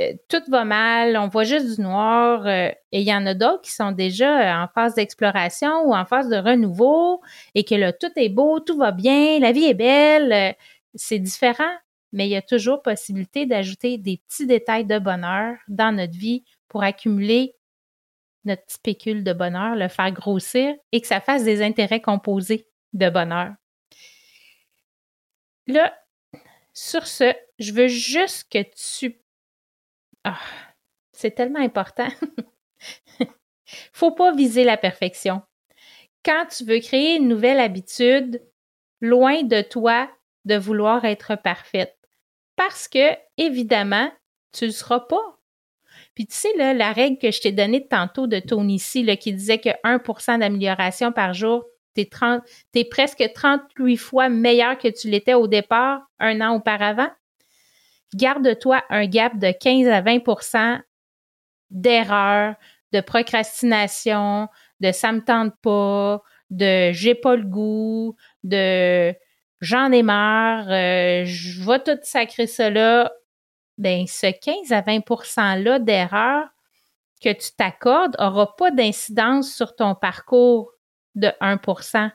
euh, 0.00 0.12
tout 0.28 0.42
va 0.48 0.64
mal, 0.64 1.16
on 1.16 1.28
voit 1.28 1.44
juste 1.44 1.76
du 1.76 1.82
noir. 1.82 2.46
Euh, 2.46 2.68
et 2.92 3.00
il 3.00 3.08
y 3.08 3.14
en 3.14 3.26
a 3.26 3.34
d'autres 3.34 3.62
qui 3.62 3.72
sont 3.72 3.92
déjà 3.92 4.62
en 4.62 4.68
phase 4.68 4.94
d'exploration 4.94 5.84
ou 5.86 5.94
en 5.94 6.04
phase 6.04 6.28
de 6.28 6.36
renouveau 6.36 7.20
et 7.54 7.64
que 7.64 7.74
là, 7.74 7.92
tout 7.92 8.10
est 8.16 8.28
beau, 8.28 8.60
tout 8.60 8.76
va 8.76 8.92
bien, 8.92 9.38
la 9.40 9.52
vie 9.52 9.64
est 9.64 9.74
belle. 9.74 10.32
Euh, 10.32 10.52
c'est 10.94 11.18
différent, 11.18 11.64
mais 12.12 12.26
il 12.26 12.30
y 12.30 12.36
a 12.36 12.42
toujours 12.42 12.82
possibilité 12.82 13.46
d'ajouter 13.46 13.98
des 13.98 14.20
petits 14.28 14.46
détails 14.46 14.86
de 14.86 14.98
bonheur 14.98 15.56
dans 15.68 15.92
notre 15.94 16.16
vie 16.16 16.44
pour 16.68 16.82
accumuler 16.82 17.54
notre 18.46 18.64
petit 18.82 19.14
de 19.22 19.32
bonheur, 19.32 19.76
le 19.76 19.88
faire 19.88 20.12
grossir 20.12 20.74
et 20.92 21.00
que 21.00 21.06
ça 21.06 21.20
fasse 21.20 21.44
des 21.44 21.62
intérêts 21.62 22.00
composés 22.00 22.66
de 22.92 23.10
bonheur. 23.10 23.54
Là, 25.66 25.96
sur 26.72 27.06
ce, 27.06 27.34
je 27.58 27.72
veux 27.72 27.88
juste 27.88 28.48
que 28.50 28.62
tu 28.62 29.20
ah, 30.28 30.40
c'est 31.12 31.30
tellement 31.30 31.60
important. 31.60 32.08
Faut 33.92 34.10
pas 34.10 34.32
viser 34.32 34.64
la 34.64 34.76
perfection. 34.76 35.40
Quand 36.24 36.46
tu 36.46 36.64
veux 36.64 36.80
créer 36.80 37.14
une 37.14 37.28
nouvelle 37.28 37.60
habitude, 37.60 38.42
loin 39.00 39.44
de 39.44 39.62
toi 39.62 40.10
de 40.44 40.56
vouloir 40.56 41.04
être 41.04 41.36
parfaite. 41.36 41.96
Parce 42.56 42.88
que, 42.88 43.16
évidemment, 43.36 44.12
tu 44.50 44.66
ne 44.66 44.70
seras 44.70 44.98
pas. 44.98 45.35
Puis 46.16 46.26
tu 46.26 46.34
sais, 46.34 46.52
là, 46.56 46.74
la 46.74 46.92
règle 46.92 47.18
que 47.18 47.30
je 47.30 47.40
t'ai 47.40 47.52
donnée 47.52 47.86
tantôt 47.86 48.26
de 48.26 48.40
Tony 48.40 48.76
ici, 48.76 49.06
qui 49.18 49.32
disait 49.32 49.58
que 49.58 49.68
1% 49.84 50.40
d'amélioration 50.40 51.12
par 51.12 51.34
jour, 51.34 51.64
tu 51.94 52.00
es, 52.00 52.10
es, 52.74 52.84
presque 52.84 53.24
38 53.34 53.96
fois 53.96 54.28
meilleur 54.28 54.76
que 54.76 54.88
tu 54.88 55.08
l'étais 55.08 55.34
au 55.34 55.46
départ 55.46 56.00
un 56.18 56.40
an 56.40 56.56
auparavant 56.56 57.10
garde-toi 58.14 58.82
un 58.90 59.06
gap 59.06 59.38
de 59.38 59.52
15 59.52 59.88
à 59.88 60.02
20% 60.02 60.80
d'erreurs, 61.70 62.54
de 62.92 63.00
procrastination, 63.00 64.48
de 64.80 64.92
ça 64.92 65.12
me 65.12 65.20
tente 65.20 65.54
pas, 65.62 66.22
de 66.50 66.92
j'ai 66.92 67.14
pas 67.14 67.36
le 67.36 67.44
goût, 67.44 68.16
de 68.44 69.14
j'en 69.60 69.90
ai 69.90 70.02
marre, 70.02 70.70
euh, 70.70 71.24
je 71.24 71.62
vais 71.64 71.80
tout 71.80 71.98
sacrer 72.02 72.46
cela. 72.46 73.12
Ben, 73.78 74.06
ce 74.06 74.26
15 74.26 74.72
à 74.72 74.80
20 74.80 75.00
%-là 75.00 75.78
d'erreurs 75.78 76.48
que 77.22 77.32
tu 77.32 77.52
t'accordes 77.56 78.16
n'aura 78.18 78.56
pas 78.56 78.70
d'incidence 78.70 79.54
sur 79.54 79.74
ton 79.74 79.94
parcours 79.94 80.72
de 81.14 81.28
1% 81.40 82.10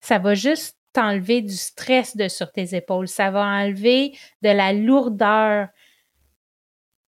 Ça 0.00 0.18
va 0.18 0.34
juste 0.34 0.76
t'enlever 0.92 1.42
du 1.42 1.56
stress 1.56 2.16
sur 2.28 2.50
tes 2.52 2.74
épaules, 2.74 3.08
ça 3.08 3.30
va 3.30 3.44
enlever 3.44 4.16
de 4.42 4.48
la 4.48 4.72
lourdeur. 4.72 5.68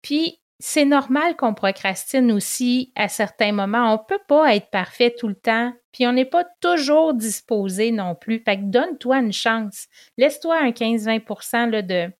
Puis, 0.02 0.40
c'est 0.58 0.84
normal 0.84 1.36
qu'on 1.36 1.54
procrastine 1.54 2.30
aussi 2.30 2.92
à 2.94 3.08
certains 3.08 3.52
moments. 3.52 3.94
On 3.94 3.96
ne 3.96 4.06
peut 4.06 4.22
pas 4.28 4.54
être 4.54 4.68
parfait 4.70 5.14
tout 5.18 5.28
le 5.28 5.34
temps, 5.34 5.72
puis 5.92 6.06
on 6.06 6.12
n'est 6.12 6.26
pas 6.26 6.44
toujours 6.60 7.14
disposé 7.14 7.90
non 7.90 8.14
plus. 8.14 8.42
Fait 8.44 8.58
que 8.58 8.64
donne-toi 8.64 9.20
une 9.20 9.32
chance. 9.32 9.86
Laisse-toi 10.18 10.58
un 10.58 10.70
15-20% 10.70 11.86
de, 11.86 12.12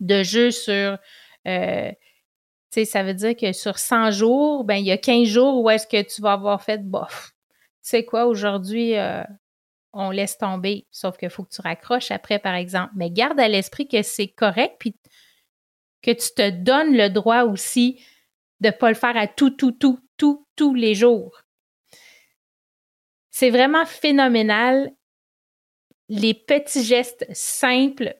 de 0.00 0.22
jeu 0.22 0.50
sur. 0.50 0.98
Euh, 1.46 1.90
tu 2.70 2.80
sais, 2.80 2.84
ça 2.84 3.02
veut 3.02 3.14
dire 3.14 3.34
que 3.34 3.52
sur 3.52 3.78
100 3.78 4.10
jours, 4.10 4.64
ben 4.64 4.76
il 4.76 4.84
y 4.84 4.92
a 4.92 4.98
15 4.98 5.26
jours 5.26 5.62
où 5.62 5.70
est-ce 5.70 5.86
que 5.86 6.02
tu 6.02 6.20
vas 6.20 6.32
avoir 6.32 6.62
fait 6.62 6.86
bof. 6.86 7.32
Tu 7.82 7.90
sais 7.90 8.04
quoi, 8.04 8.26
aujourd'hui, 8.26 8.96
euh, 8.96 9.22
on 9.92 10.10
laisse 10.10 10.36
tomber. 10.36 10.86
Sauf 10.90 11.16
qu'il 11.16 11.30
faut 11.30 11.44
que 11.44 11.54
tu 11.54 11.62
raccroches 11.62 12.10
après, 12.10 12.38
par 12.38 12.54
exemple. 12.54 12.92
Mais 12.96 13.10
garde 13.10 13.40
à 13.40 13.48
l'esprit 13.48 13.88
que 13.88 14.02
c'est 14.02 14.28
correct, 14.28 14.76
puis 14.78 14.94
que 16.02 16.10
tu 16.10 16.28
te 16.34 16.50
donnes 16.50 16.96
le 16.96 17.08
droit 17.08 17.42
aussi 17.42 18.02
de 18.60 18.68
ne 18.68 18.72
pas 18.72 18.88
le 18.88 18.94
faire 18.94 19.16
à 19.16 19.26
tout, 19.26 19.50
tout, 19.50 19.72
tout, 19.72 19.98
tout, 20.16 20.46
tous 20.56 20.74
les 20.74 20.94
jours. 20.94 21.42
C'est 23.30 23.50
vraiment 23.50 23.86
phénoménal 23.86 24.90
les 26.08 26.34
petits 26.34 26.82
gestes 26.82 27.26
simples 27.32 28.14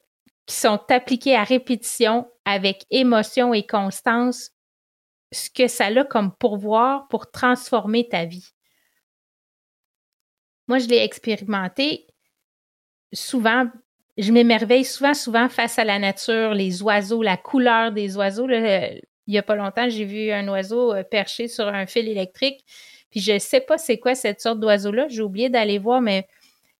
qui 0.49 0.55
sont 0.55 0.81
appliqués 0.89 1.35
à 1.35 1.43
répétition 1.43 2.27
avec 2.43 2.87
émotion 2.89 3.53
et 3.53 3.67
constance, 3.67 4.49
ce 5.31 5.51
que 5.51 5.67
ça 5.67 5.85
a 5.85 6.03
comme 6.03 6.35
pourvoir 6.35 7.07
pour 7.09 7.29
transformer 7.29 8.09
ta 8.09 8.25
vie. 8.25 8.49
Moi, 10.67 10.79
je 10.79 10.87
l'ai 10.87 11.03
expérimenté 11.03 12.07
souvent. 13.13 13.67
Je 14.17 14.31
m'émerveille 14.31 14.85
souvent, 14.85 15.13
souvent 15.13 15.49
face 15.49 15.77
à 15.77 15.83
la 15.83 15.99
nature, 15.99 16.55
les 16.55 16.81
oiseaux, 16.81 17.21
la 17.21 17.37
couleur 17.37 17.91
des 17.91 18.17
oiseaux. 18.17 18.49
il 18.49 19.01
n'y 19.27 19.37
a 19.37 19.43
pas 19.43 19.55
longtemps, 19.55 19.87
j'ai 19.87 20.05
vu 20.05 20.31
un 20.31 20.47
oiseau 20.47 20.95
euh, 20.95 21.03
perché 21.03 21.47
sur 21.47 21.67
un 21.67 21.85
fil 21.85 22.07
électrique. 22.07 22.65
Puis 23.11 23.19
je 23.19 23.33
ne 23.33 23.39
sais 23.39 23.61
pas 23.61 23.77
c'est 23.77 23.99
quoi 23.99 24.15
cette 24.15 24.41
sorte 24.41 24.59
d'oiseau-là. 24.59 25.09
J'ai 25.09 25.21
oublié 25.21 25.49
d'aller 25.49 25.77
voir, 25.77 26.01
mais 26.01 26.27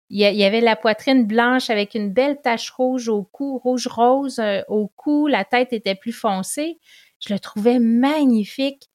il 0.10 0.20
y, 0.20 0.44
avait 0.44 0.62
la 0.62 0.76
poitrine 0.76 1.26
blanche 1.28 1.70
avec 1.70 1.94
une 1.94 2.12
belle 2.12 2.42
tache 2.42 2.72
rouge 2.72 3.10
au 3.10 3.24
cou, 3.24 3.60
rouge-rose 3.60 4.40
euh, 4.40 4.62
au 4.68 4.88
cou. 4.88 5.28
La 5.28 5.46
tête 5.46 5.72
était 5.72 5.94
plus 5.94 6.14
foncée. 6.14 6.80
Je 7.20 7.32
le 7.32 7.40
trouvais 7.40 7.78
magnifique. 7.78 8.90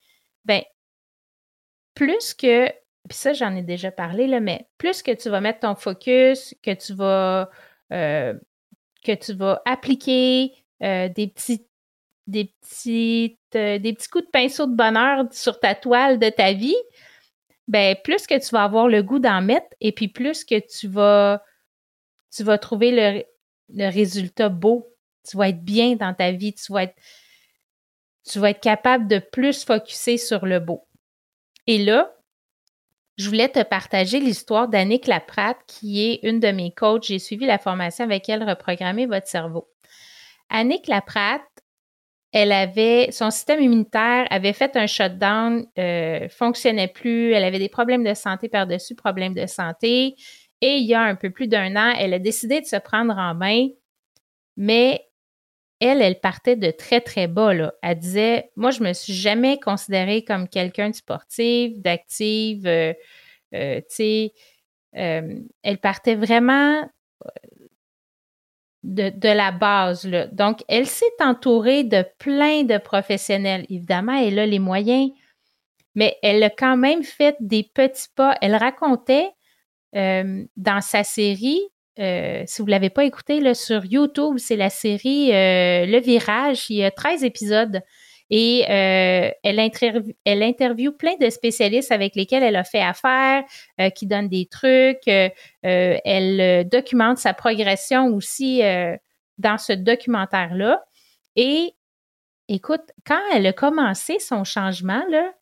Ben, 0.44 0.62
plus 1.94 2.34
que, 2.34 2.66
puis 3.08 3.16
ça, 3.16 3.32
j'en 3.32 3.54
ai 3.54 3.62
déjà 3.62 3.92
parlé, 3.92 4.26
là, 4.26 4.40
mais 4.40 4.66
plus 4.76 5.02
que 5.02 5.12
tu 5.12 5.30
vas 5.30 5.40
mettre 5.40 5.60
ton 5.60 5.76
focus, 5.76 6.52
que 6.64 6.72
tu 6.72 6.94
vas, 6.94 7.48
euh, 7.92 8.34
que 9.04 9.12
tu 9.12 9.34
vas 9.34 9.62
appliquer 9.66 10.52
euh, 10.82 11.08
des 11.08 11.28
petits 11.28 11.64
des 12.26 12.46
petites, 12.62 13.38
des 13.52 13.92
petits 13.92 14.08
coups 14.08 14.24
de 14.24 14.30
pinceau 14.30 14.66
de 14.66 14.74
bonheur 14.74 15.26
sur 15.30 15.60
ta 15.60 15.74
toile 15.74 16.18
de 16.18 16.30
ta 16.30 16.54
vie, 16.54 16.74
ben 17.68 17.96
plus 18.04 18.26
que 18.26 18.38
tu 18.38 18.50
vas 18.50 18.64
avoir 18.64 18.88
le 18.88 19.02
goût 19.02 19.18
d'en 19.18 19.40
mettre 19.42 19.68
et 19.80 19.92
puis 19.92 20.08
plus 20.08 20.44
que 20.44 20.58
tu 20.58 20.88
vas 20.88 21.42
tu 22.34 22.42
vas 22.42 22.58
trouver 22.58 22.90
le, 22.90 23.24
le 23.68 23.88
résultat 23.92 24.48
beau. 24.48 24.92
Tu 25.28 25.36
vas 25.36 25.48
être 25.48 25.64
bien 25.64 25.94
dans 25.96 26.14
ta 26.14 26.32
vie, 26.32 26.52
tu 26.52 26.72
vas 26.72 26.84
être 26.84 26.96
tu 28.26 28.38
vas 28.38 28.50
être 28.50 28.60
capable 28.60 29.06
de 29.06 29.18
plus 29.18 29.64
focuser 29.64 30.16
sur 30.16 30.46
le 30.46 30.58
beau. 30.58 30.86
Et 31.66 31.78
là, 31.78 32.14
je 33.16 33.28
voulais 33.28 33.48
te 33.48 33.62
partager 33.62 34.18
l'histoire 34.18 34.68
d'Annick 34.68 35.06
Laprate, 35.06 35.58
qui 35.66 36.04
est 36.04 36.20
une 36.22 36.40
de 36.40 36.48
mes 36.48 36.72
coachs. 36.72 37.04
J'ai 37.04 37.18
suivi 37.18 37.46
la 37.46 37.58
formation 37.58 38.04
avec 38.04 38.28
elle, 38.28 38.42
Reprogrammer 38.42 39.06
votre 39.06 39.28
cerveau. 39.28 39.70
Annick 40.48 40.88
Laprate, 40.88 41.42
elle 42.34 42.50
avait, 42.50 43.12
son 43.12 43.30
système 43.30 43.62
immunitaire 43.62 44.26
avait 44.28 44.52
fait 44.52 44.76
un 44.76 44.88
shutdown, 44.88 45.64
euh, 45.78 46.28
fonctionnait 46.28 46.88
plus, 46.88 47.30
elle 47.30 47.44
avait 47.44 47.60
des 47.60 47.68
problèmes 47.68 48.02
de 48.02 48.12
santé 48.12 48.48
par-dessus 48.48 48.96
problèmes 48.96 49.34
de 49.34 49.46
santé. 49.46 50.16
Et 50.60 50.78
il 50.78 50.84
y 50.84 50.94
a 50.94 51.02
un 51.02 51.14
peu 51.14 51.30
plus 51.30 51.46
d'un 51.46 51.76
an, 51.76 51.94
elle 51.96 52.12
a 52.12 52.18
décidé 52.18 52.60
de 52.60 52.66
se 52.66 52.74
prendre 52.74 53.16
en 53.16 53.34
main, 53.36 53.68
mais 54.56 55.06
elle, 55.78 56.02
elle 56.02 56.18
partait 56.18 56.56
de 56.56 56.72
très, 56.72 57.00
très 57.00 57.28
bas. 57.28 57.52
Elle 57.82 57.98
disait, 58.00 58.50
moi, 58.56 58.72
je 58.72 58.82
me 58.82 58.92
suis 58.94 59.12
jamais 59.12 59.60
considérée 59.60 60.24
comme 60.24 60.48
quelqu'un 60.48 60.90
de 60.90 60.96
sportif, 60.96 61.78
d'active, 61.78 62.66
euh, 62.66 62.92
euh, 63.54 63.80
tu 63.94 64.30
elle 64.92 65.78
partait 65.80 66.16
vraiment 66.16 66.82
de, 68.84 69.34
la 69.34 69.50
base. 69.50 70.08
Donc, 70.32 70.62
elle 70.68 70.86
s'est 70.86 71.06
entourée 71.20 71.84
de 71.84 72.04
plein 72.18 72.64
de 72.64 72.78
professionnels. 72.78 73.64
Évidemment, 73.70 74.16
elle 74.16 74.38
a 74.38 74.46
les 74.46 74.58
moyens, 74.58 75.10
mais 75.94 76.16
elle 76.22 76.42
a 76.42 76.50
quand 76.50 76.76
même 76.76 77.02
fait 77.02 77.36
des 77.40 77.68
petits 77.74 78.08
pas. 78.14 78.36
Elle 78.40 78.54
racontait 78.54 79.30
euh, 79.96 80.44
dans 80.56 80.80
sa 80.80 81.02
série, 81.02 81.60
euh, 81.98 82.42
si 82.46 82.60
vous 82.60 82.66
ne 82.66 82.72
l'avez 82.72 82.90
pas 82.90 83.04
écouté 83.04 83.54
sur 83.54 83.84
YouTube, 83.84 84.34
c'est 84.38 84.56
la 84.56 84.70
série 84.70 85.32
euh, 85.32 85.86
Le 85.86 86.00
Virage. 86.00 86.68
Il 86.68 86.76
y 86.76 86.84
a 86.84 86.90
13 86.90 87.24
épisodes. 87.24 87.80
Et 88.30 88.64
euh, 88.68 89.30
elle, 89.42 89.70
elle 90.24 90.42
interviewe 90.42 90.92
plein 90.92 91.16
de 91.20 91.28
spécialistes 91.30 91.92
avec 91.92 92.16
lesquels 92.16 92.42
elle 92.42 92.56
a 92.56 92.64
fait 92.64 92.80
affaire, 92.80 93.44
euh, 93.80 93.90
qui 93.90 94.06
donnent 94.06 94.28
des 94.28 94.46
trucs. 94.46 95.06
Euh, 95.08 95.28
elle 95.62 96.68
documente 96.68 97.18
sa 97.18 97.34
progression 97.34 98.06
aussi 98.08 98.62
dans 99.38 99.58
ce 99.58 99.72
documentaire-là. 99.72 100.82
Et 101.36 101.74
écoute, 102.48 102.92
quand 103.06 103.20
elle 103.34 103.46
a 103.46 103.52
commencé 103.52 104.18
son 104.18 104.44
changement, 104.44 105.02
là, 105.10 105.32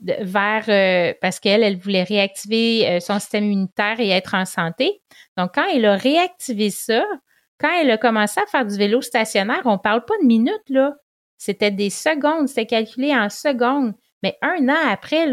vers 0.00 1.16
parce 1.20 1.40
qu'elle, 1.40 1.62
elle 1.62 1.76
voulait 1.76 2.04
réactiver 2.04 3.00
son 3.00 3.18
système 3.18 3.44
immunitaire 3.44 4.00
et 4.00 4.08
être 4.08 4.34
en 4.34 4.46
santé. 4.46 5.02
Donc, 5.36 5.52
quand 5.54 5.66
elle 5.72 5.84
a 5.84 5.96
réactivé 5.96 6.70
ça, 6.70 7.04
quand 7.58 7.70
elle 7.80 7.90
a 7.90 7.98
commencé 7.98 8.40
à 8.40 8.46
faire 8.46 8.64
du 8.64 8.76
vélo 8.76 9.02
stationnaire, 9.02 9.60
on 9.66 9.76
parle 9.76 10.04
pas 10.06 10.16
de 10.22 10.26
minutes, 10.26 10.68
là. 10.70 10.96
C'était 11.40 11.70
des 11.70 11.88
secondes, 11.88 12.48
c'était 12.48 12.66
calculé 12.66 13.16
en 13.16 13.30
secondes. 13.30 13.94
Mais 14.22 14.36
un 14.42 14.68
an 14.68 14.76
après, 14.90 15.26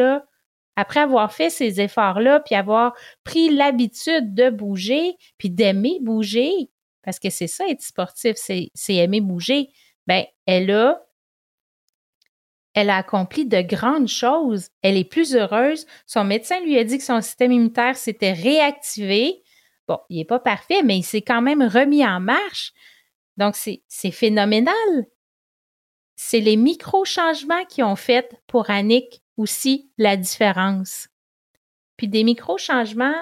après 0.78 1.02
avoir 1.02 1.34
fait 1.34 1.50
ces 1.50 1.82
efforts-là, 1.82 2.40
puis 2.40 2.56
avoir 2.56 2.94
pris 3.26 3.50
l'habitude 3.50 4.34
de 4.34 4.50
bouger, 4.50 5.18
puis 5.38 5.50
d'aimer 5.50 5.98
bouger, 6.00 6.70
parce 7.04 7.20
que 7.20 7.30
c'est 7.30 7.48
ça 7.48 7.68
être 7.68 7.82
sportif, 7.82 8.38
c'est 8.38 8.72
aimer 8.96 9.20
bouger, 9.20 9.68
ben 10.08 10.24
elle 10.46 10.72
a 10.72 11.04
elle 12.74 12.90
a 12.90 12.96
accompli 12.96 13.46
de 13.46 13.60
grandes 13.60 14.08
choses. 14.08 14.70
Elle 14.84 14.96
est 14.96 15.04
plus 15.04 15.36
heureuse. 15.36 15.88
Son 16.06 16.24
médecin 16.24 16.62
lui 16.62 16.78
a 16.78 16.86
dit 16.86 17.00
que 17.00 17.04
son 17.04 17.20
système 17.22 17.52
immunitaire 17.52 17.98
s'était 17.98 18.34
réactivé. 18.34 19.44
Bon, 19.90 20.00
il 20.10 20.20
n'est 20.20 20.26
pas 20.26 20.40
parfait, 20.40 20.84
mais 20.84 21.00
il 21.00 21.04
s'est 21.04 21.24
quand 21.24 21.42
même 21.42 21.64
remis 21.64 22.06
en 22.06 22.22
marche. 22.22 22.72
Donc, 23.36 23.56
c'est 23.56 24.12
phénoménal 24.12 25.08
c'est 26.18 26.40
les 26.40 26.58
micro-changements 26.58 27.64
qui 27.66 27.84
ont 27.84 27.96
fait 27.96 28.42
pour 28.48 28.72
Annick 28.72 29.22
aussi 29.38 29.92
la 30.00 30.18
différence. 30.18 31.10
Puis 31.96 32.08
des 32.08 32.24
micro-changements, 32.24 33.16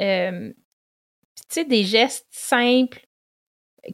euh, 0.00 0.50
tu 0.50 1.42
sais, 1.48 1.64
des 1.64 1.84
gestes 1.84 2.26
simples 2.30 3.06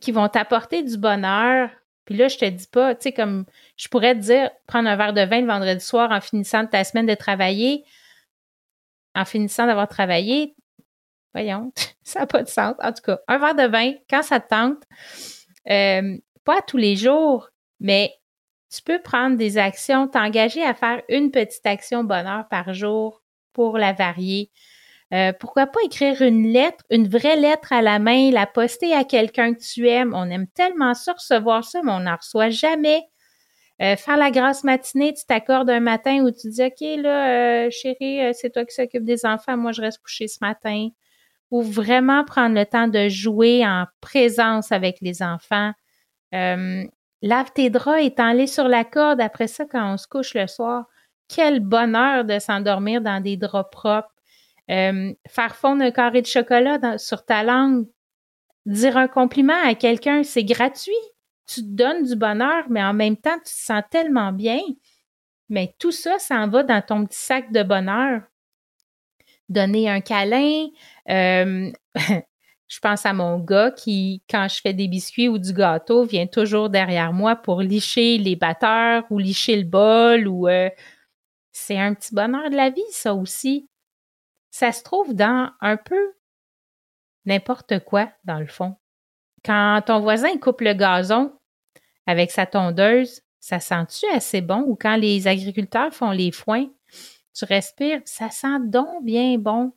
qui 0.01 0.13
vont 0.13 0.29
t'apporter 0.29 0.83
du 0.83 0.97
bonheur. 0.97 1.71
Puis 2.07 2.17
là, 2.17 2.29
je 2.29 2.39
te 2.39 2.47
dis 2.47 2.67
pas, 2.67 2.95
tu 2.95 3.03
sais, 3.03 3.13
comme 3.13 3.45
je 3.77 3.87
pourrais 3.89 4.15
te 4.15 4.21
dire, 4.21 4.51
prendre 4.67 4.89
un 4.89 4.97
verre 4.97 5.13
de 5.13 5.21
vin 5.21 5.43
le 5.43 5.47
vendredi 5.47 5.85
soir 5.85 6.11
en 6.11 6.23
finissant 6.23 6.65
de 6.65 6.71
ta 6.71 6.85
semaine 6.85 7.07
de 7.07 7.15
travailler, 7.15 7.85
en 9.15 9.27
finissant 9.27 9.67
d'avoir 9.67 9.89
travaillé, 9.89 10.57
voyons, 11.35 11.71
ça 12.03 12.21
n'a 12.21 12.27
pas 12.27 12.43
de 12.43 12.49
sens. 12.49 12.75
En 12.81 12.95
tout 12.95 13.03
cas, 13.03 13.19
un 13.29 13.37
verre 13.37 13.55
de 13.55 13.71
vin, 13.71 13.93
quand 14.09 14.23
ça 14.23 14.41
te 14.41 14.49
tente, 14.49 14.83
euh, 15.69 16.17
pas 16.45 16.63
tous 16.63 16.79
les 16.79 16.97
jours, 16.97 17.51
mais 17.79 18.15
tu 18.71 18.83
peux 18.83 19.01
prendre 19.01 19.37
des 19.37 19.59
actions, 19.59 20.09
t'engager 20.09 20.63
à 20.63 20.75
faire 20.75 21.03
une 21.09 21.31
petite 21.31 21.67
action 21.67 22.05
bonheur 22.05 22.47
par 22.49 22.75
jour 22.75 23.23
pour 23.53 23.79
la 23.79 23.93
varier. 23.93 24.51
Euh, 25.15 25.33
pourquoi 25.33 25.67
pas 25.67 25.81
écrire 25.85 26.21
une 26.21 26.49
lettre, 26.49 26.85
une 26.91 27.09
vraie 27.09 27.37
lettre 27.37 27.73
à 27.73 27.81
la 27.81 27.99
main, 27.99 28.31
la 28.31 28.47
poster 28.47 28.93
à 28.93 29.05
quelqu'un 29.05 29.55
que 29.55 29.61
tu 29.61 29.89
aimes. 29.89 30.13
On 30.15 30.29
aime 30.29 30.47
tellement 30.49 30.93
ça, 30.93 31.15
recevoir 31.15 31.65
ça, 31.65 31.81
mais 31.83 31.93
on 31.93 32.01
n'en 32.01 32.17
reçoit 32.17 32.51
jamais. 32.51 33.03
Euh, 33.81 33.97
faire 33.97 34.17
la 34.17 34.31
grasse 34.31 34.65
matinée, 34.65 35.15
tu 35.15 35.25
t'accordes 35.25 35.71
un 35.71 35.81
matin 35.81 36.25
où 36.25 36.31
tu 36.31 36.51
dis 36.51 36.63
OK, 36.63 37.03
là, 37.03 37.67
euh, 37.67 37.71
chérie, 37.71 38.35
c'est 38.35 38.51
toi 38.51 38.65
qui 38.65 38.75
s'occupe 38.75 39.05
des 39.05 39.25
enfants, 39.25 39.57
moi 39.57 39.73
je 39.73 39.81
reste 39.81 40.03
couché 40.03 40.29
ce 40.29 40.39
matin. 40.43 40.89
Ou 41.51 41.63
vraiment 41.63 42.25
prendre 42.25 42.55
le 42.55 42.67
temps 42.67 42.89
de 42.89 43.09
jouer 43.09 43.67
en 43.67 43.87
présence 44.03 44.73
avec 44.73 44.99
les 45.01 45.23
enfants. 45.23 45.73
Lave 47.23 47.53
tes 47.53 47.71
draps 47.71 48.05
et 48.05 48.15
t'en 48.15 48.47
sur 48.47 48.69
la 48.69 48.85
corde 48.85 49.21
après 49.21 49.49
ça 49.49 49.65
quand 49.65 49.95
on 49.95 49.97
se 49.97 50.07
couche 50.07 50.35
le 50.35 50.47
soir. 50.47 50.87
Quel 51.29 51.61
bonheur 51.61 52.25
de 52.25 52.39
s'endormir 52.39 53.01
dans 53.01 53.23
des 53.23 53.37
draps 53.37 53.71
propres. 53.71 54.15
Euh, 54.71 55.13
faire 55.27 55.57
fondre 55.57 55.83
un 55.83 55.91
carré 55.91 56.23
de 56.23 56.27
chocolat 56.27 56.99
sur 56.99 57.25
ta 57.25 57.43
langue. 57.43 57.87
Dire 58.67 58.97
un 58.97 59.09
compliment 59.09 59.61
à 59.65 59.75
quelqu'un, 59.75 60.23
c'est 60.23 60.45
gratuit. 60.45 60.93
Tu 61.47 61.63
te 61.63 61.67
donnes 61.67 62.05
du 62.05 62.17
bonheur, 62.17 62.65
mais 62.69 62.83
en 62.83 62.93
même 62.93 63.17
temps, 63.17 63.39
tu 63.39 63.45
te 63.45 63.49
sens 63.49 63.83
tellement 63.91 64.33
bien. 64.33 64.61
Mais 65.49 65.75
tout 65.79 65.93
ça, 65.93 66.19
ça 66.19 66.37
en 66.37 66.49
va 66.49 66.63
dans 66.63 66.83
ton 66.83 67.07
petit 67.07 67.19
sac 67.19 67.51
de 67.53 67.63
bonheur. 67.63 68.23
Donner 69.49 69.89
un 69.89 70.03
câlin, 70.03 70.67
euh, 71.09 71.73
Je 72.69 72.81
pense 72.81 73.07
à 73.07 73.15
mon 73.15 73.39
gars 73.39 73.71
qui, 73.71 74.23
quand 74.29 74.47
je 74.49 74.61
fais 74.61 74.75
des 74.75 74.89
biscuits 74.89 75.29
ou 75.29 75.39
du 75.39 75.55
gâteau, 75.55 76.05
vient 76.05 76.27
toujours 76.27 76.69
derrière 76.69 77.15
moi 77.15 77.35
pour 77.35 77.63
licher 77.63 78.19
les 78.19 78.37
batteurs 78.37 79.05
ou 79.11 79.19
licher 79.19 79.57
le 79.57 79.65
bol 79.65 80.29
ou 80.29 80.49
euh, 80.49 80.69
c'est 81.51 81.79
un 81.79 81.95
petit 81.95 82.15
bonheur 82.15 82.51
de 82.51 82.57
la 82.57 82.71
vie, 82.71 82.83
ça 82.91 83.15
aussi. 83.15 83.69
Ça 84.51 84.71
se 84.73 84.83
trouve 84.83 85.15
dans 85.15 85.51
un 85.61 85.77
peu 85.77 86.13
n'importe 87.25 87.81
quoi, 87.81 88.11
dans 88.25 88.39
le 88.39 88.47
fond. 88.47 88.77
Quand 89.45 89.83
ton 89.87 90.01
voisin 90.01 90.37
coupe 90.39 90.61
le 90.61 90.75
gazon 90.75 91.33
avec 92.07 92.31
sa 92.31 92.47
tondeuse, 92.47 93.23
ça 93.41 93.61
sent-tu 93.61 94.07
assez 94.15 94.41
bon? 94.41 94.65
Ou 94.67 94.77
quand 94.77 94.97
les 94.97 95.27
agriculteurs 95.27 95.93
font 95.93 96.11
les 96.11 96.33
foins, 96.33 96.67
tu 97.35 97.45
respires, 97.45 98.01
ça 98.05 98.31
sent 98.31 98.59
donc 98.65 99.05
bien 99.05 99.39
bon. 99.39 99.73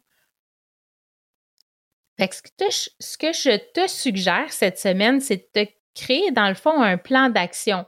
Ce 2.30 3.18
que 3.18 3.34
je 3.34 3.58
te 3.74 3.88
suggère 3.88 4.52
cette 4.52 4.78
semaine, 4.78 5.20
c'est 5.20 5.50
de 5.56 5.68
créer, 5.96 6.32
dans 6.32 6.48
le 6.48 6.56
fond, 6.56 6.82
un 6.82 6.98
plan 6.98 7.30
d'action. 7.30 7.86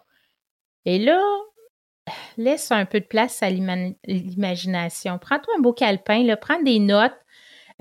Et 0.86 1.00
là, 1.00 1.22
laisse 2.38 2.72
un 2.72 2.86
peu 2.86 3.00
de 3.00 3.06
place 3.06 3.41
à 3.43 3.50
l'imagination. 3.50 5.19
Prends-toi 5.19 5.54
un 5.58 5.62
beau 5.62 5.74
calepin, 5.74 6.24
là, 6.24 6.38
prends 6.38 6.62
des 6.62 6.80
notes. 6.80 7.17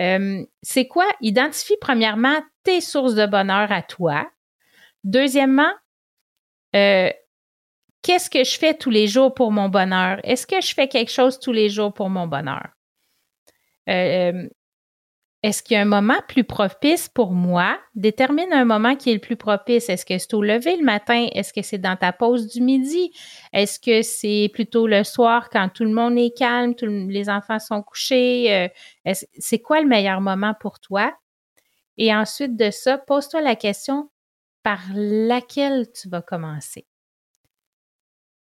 Euh, 0.01 0.45
c'est 0.63 0.87
quoi? 0.87 1.07
Identifie 1.21 1.77
premièrement 1.81 2.41
tes 2.63 2.81
sources 2.81 3.15
de 3.15 3.27
bonheur 3.27 3.71
à 3.73 3.83
toi. 3.83 4.31
Deuxièmement, 5.05 5.73
euh, 6.77 7.11
qu'est-ce 8.03 8.31
que 8.31 8.45
je 8.45 8.59
fais 8.59 8.75
tous 8.75 8.91
les 8.91 9.07
jours 9.07 9.35
pour 9.35 9.53
mon 9.53 9.69
bonheur? 9.69 10.21
Est-ce 10.23 10.47
que 10.47 10.61
je 10.61 10.73
fais 10.73 10.89
quelque 10.89 11.11
chose 11.11 11.41
tous 11.41 11.53
les 11.53 11.69
jours 11.69 11.93
pour 11.93 12.09
mon 12.09 12.27
bonheur? 12.27 12.69
Euh, 13.89 14.49
est-ce 15.43 15.65
qu'il 15.65 15.75
y 15.75 15.79
a 15.79 15.83
un 15.83 15.87
moment 15.87 16.21
plus 16.29 16.45
propice 16.45 17.09
pour 17.09 17.33
moi? 17.33 17.77
Détermine 17.97 18.53
un 18.53 18.65
moment 18.65 18.95
qui 18.95 19.11
est 19.11 19.15
le 19.15 19.21
plus 19.21 19.37
propice. 19.37 19.89
Est-ce 19.89 20.07
que 20.07 20.17
c'est 20.17 20.35
au 20.35 20.43
lever 20.43 20.77
le 20.77 20.85
matin? 20.85 21.27
Est-ce 21.33 21.53
que 21.53 21.63
c'est 21.63 21.79
dans 21.79 21.97
ta 21.97 22.13
pause 22.13 22.47
du 22.47 22.61
midi? 22.61 23.11
Est-ce 23.53 23.81
que 23.81 24.03
c'est 24.03 24.51
plutôt 24.53 24.87
le 24.87 25.03
soir 25.03 25.51
quand 25.51 25.69
tout 25.69 25.83
le 25.83 25.93
monde 25.93 26.17
est 26.17 26.37
calme, 26.37 26.75
les 27.09 27.29
enfants 27.29 27.59
sont 27.59 27.83
couchés? 27.83 28.71
Euh, 29.05 29.13
c'est 29.39 29.59
quoi 29.59 29.81
le 29.81 29.89
meilleur 29.89 30.21
moment 30.21 30.55
pour 30.61 30.79
toi? 30.79 31.13
Et 31.97 32.15
ensuite 32.15 32.57
de 32.57 32.71
ça, 32.71 32.97
pose-toi 32.97 33.41
la 33.41 33.57
question 33.57 34.11
par 34.63 34.81
laquelle 34.95 35.91
tu 35.93 36.09
vas 36.09 36.23
commencer? 36.23 36.87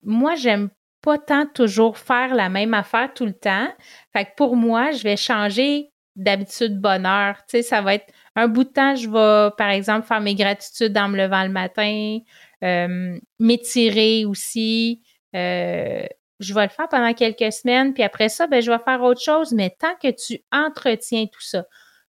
Moi, 0.02 0.36
j'aime 0.36 0.70
pas 1.02 1.18
tant 1.18 1.46
toujours 1.46 1.98
faire 1.98 2.34
la 2.36 2.48
même 2.48 2.74
affaire 2.74 3.14
tout 3.14 3.26
le 3.26 3.34
temps. 3.34 3.68
Fait 4.14 4.26
que 4.26 4.32
pour 4.38 4.56
moi, 4.56 4.92
je 4.92 5.04
vais 5.04 5.18
changer 5.18 5.92
d'habitude 6.16 6.80
bonheur. 6.80 7.38
Tu 7.48 7.58
sais, 7.58 7.62
ça 7.62 7.82
va 7.82 7.96
être 7.96 8.12
un 8.36 8.48
bout 8.48 8.64
de 8.64 8.70
temps, 8.70 8.96
je 8.96 9.10
vais, 9.10 9.52
par 9.58 9.70
exemple, 9.70 10.08
faire 10.08 10.22
mes 10.22 10.36
gratitudes 10.36 10.98
en 10.98 11.10
me 11.10 11.18
levant 11.18 11.44
le 11.44 11.50
matin, 11.50 12.20
euh, 12.64 13.18
m'étirer 13.40 14.26
aussi. 14.26 15.02
Euh, 15.36 16.06
je 16.40 16.54
vais 16.54 16.64
le 16.64 16.70
faire 16.70 16.90
pendant 16.90 17.14
quelques 17.14 17.52
semaines, 17.52 17.94
puis 17.94 18.04
après 18.04 18.30
ça, 18.30 18.48
ben, 18.48 18.62
je 18.62 18.72
vais 18.72 18.80
faire 18.80 19.02
autre 19.02 19.22
chose, 19.22 19.54
mais 19.54 19.70
tant 19.70 19.96
que 20.02 20.12
tu 20.12 20.42
entretiens 20.52 21.26
tout 21.28 21.42
ça, 21.42 21.66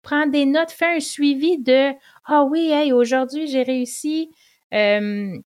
prends 0.02 0.26
des 0.26 0.46
notes, 0.46 0.70
fais 0.70 0.96
un 0.96 1.00
suivi 1.00 1.58
de 1.58 1.92
Ah 2.24 2.44
oui, 2.44 2.70
hey, 2.70 2.92
aujourd'hui, 2.92 3.46
j'ai 3.46 3.62
réussi, 3.62 4.30
euh, 4.72 5.36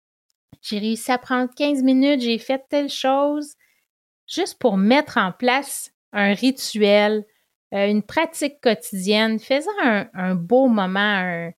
j'ai 0.62 0.78
réussi 0.78 1.10
à 1.10 1.18
prendre 1.18 1.50
15 1.56 1.82
minutes, 1.82 2.20
j'ai 2.20 2.38
fait 2.38 2.62
telle 2.68 2.90
chose, 2.90 3.54
juste 4.28 4.58
pour 4.58 4.76
mettre 4.76 5.16
en 5.16 5.32
place 5.32 5.90
un 6.12 6.32
rituel, 6.34 7.24
euh, 7.72 7.86
une 7.86 8.02
pratique 8.02 8.60
quotidienne, 8.60 9.38
faisant 9.38 9.70
un, 9.80 10.34
beau 10.34 10.66
moment. 10.66 11.50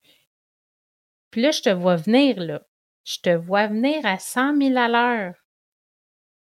Puis 1.30 1.40
là, 1.40 1.50
je 1.50 1.62
te 1.62 1.70
vois 1.70 1.96
venir, 1.96 2.38
là. 2.38 2.62
Je 3.04 3.18
te 3.18 3.30
vois 3.30 3.66
venir 3.66 4.04
à 4.04 4.18
100 4.18 4.56
000 4.56 4.76
à 4.76 4.88
l'heure. 4.88 5.34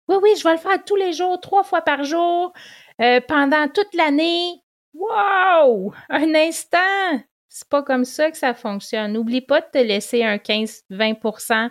Oui, 0.08 0.16
oui, 0.22 0.30
je 0.36 0.42
vais 0.42 0.54
le 0.54 0.58
faire 0.58 0.84
tous 0.84 0.96
les 0.96 1.12
jours, 1.12 1.40
trois 1.40 1.62
fois 1.62 1.82
par 1.82 2.02
jour, 2.02 2.52
euh, 3.00 3.20
pendant 3.26 3.68
toute 3.68 3.94
l'année. 3.94 4.60
Wow! 4.92 5.94
Un 6.08 6.34
instant! 6.34 7.22
C'est 7.48 7.68
pas 7.68 7.82
comme 7.82 8.04
ça 8.04 8.30
que 8.30 8.36
ça 8.36 8.54
fonctionne. 8.54 9.12
N'oublie 9.12 9.40
pas 9.40 9.60
de 9.60 9.66
te 9.72 9.78
laisser 9.78 10.24
un 10.24 10.36
15-20% 10.36 11.70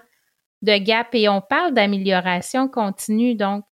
de 0.62 0.77
gap 0.77 1.13
et 1.13 1.27
on 1.27 1.41
parle 1.41 1.73
d'amélioration 1.73 2.69
continue. 2.69 3.35
Donc, 3.35 3.65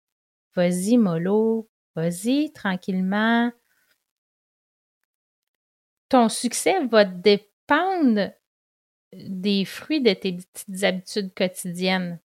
vas-y, 0.57 0.97
mollo, 0.99 1.69
vas-y, 1.95 2.53
tranquillement 2.53 3.53
ton 6.09 6.29
succès 6.29 6.85
va 6.87 7.05
dépendre 7.05 8.31
des 9.13 9.65
fruits 9.65 10.01
de 10.01 10.13
tes 10.13 10.33
petites 10.33 10.85
habitudes 10.85 11.35
quotidiennes. 11.35 12.21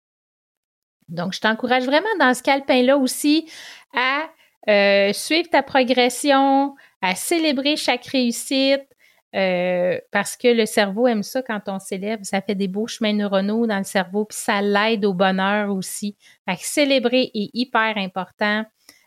Donc, 1.08 1.32
je 1.32 1.40
t'encourage 1.40 1.84
vraiment 1.84 2.06
dans 2.18 2.34
ce 2.34 2.42
calepin-là 2.42 2.96
aussi 2.96 3.50
à 3.94 4.28
euh, 4.68 5.12
suivre 5.12 5.48
ta 5.48 5.62
progression, 5.62 6.74
à 7.00 7.14
célébrer 7.14 7.76
chaque 7.76 8.06
réussite, 8.06 8.86
euh, 9.34 9.98
parce 10.10 10.36
que 10.36 10.48
le 10.48 10.66
cerveau 10.66 11.06
aime 11.06 11.22
ça 11.22 11.42
quand 11.42 11.60
on 11.66 11.78
célèbre, 11.78 12.24
ça 12.24 12.40
fait 12.40 12.54
des 12.54 12.68
beaux 12.68 12.86
chemins 12.86 13.12
neuronaux 13.12 13.66
dans 13.66 13.78
le 13.78 13.84
cerveau, 13.84 14.24
puis 14.24 14.38
ça 14.38 14.62
l'aide 14.62 15.04
au 15.04 15.14
bonheur 15.14 15.74
aussi. 15.74 16.16
Fait 16.48 16.56
célébrer 16.58 17.30
est 17.34 17.50
hyper 17.54 17.96
important. 17.96 18.64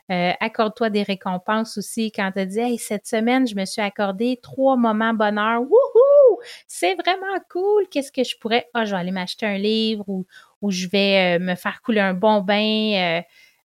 Euh, 0.10 0.32
accorde-toi 0.40 0.90
des 0.90 1.04
récompenses 1.04 1.78
aussi 1.78 2.12
quand 2.12 2.32
tu 2.36 2.46
dis 2.46 2.60
Hey, 2.60 2.78
cette 2.78 3.08
semaine, 3.08 3.48
je 3.48 3.56
me 3.56 3.66
suis 3.66 3.82
accordé 3.82 4.40
trois 4.42 4.76
moments 4.76 5.14
bonheur. 5.14 5.62
Wouhou! 5.62 6.40
C'est 6.68 6.96
vraiment 6.96 7.38
cool. 7.50 7.88
Qu'est-ce 7.90 8.12
que 8.12 8.24
je 8.24 8.38
pourrais? 8.40 8.68
Ah, 8.74 8.86
je 8.86 8.92
vais 8.92 8.98
aller 9.02 9.12
m'acheter 9.12 9.46
un 9.46 9.58
livre 9.58 10.06
ou, 10.08 10.26
je 10.70 10.88
vais 10.88 11.38
euh, 11.38 11.44
me 11.44 11.56
faire 11.56 11.82
couler 11.82 12.02
un 12.02 12.14
bon 12.14 12.42
bain 12.42 13.22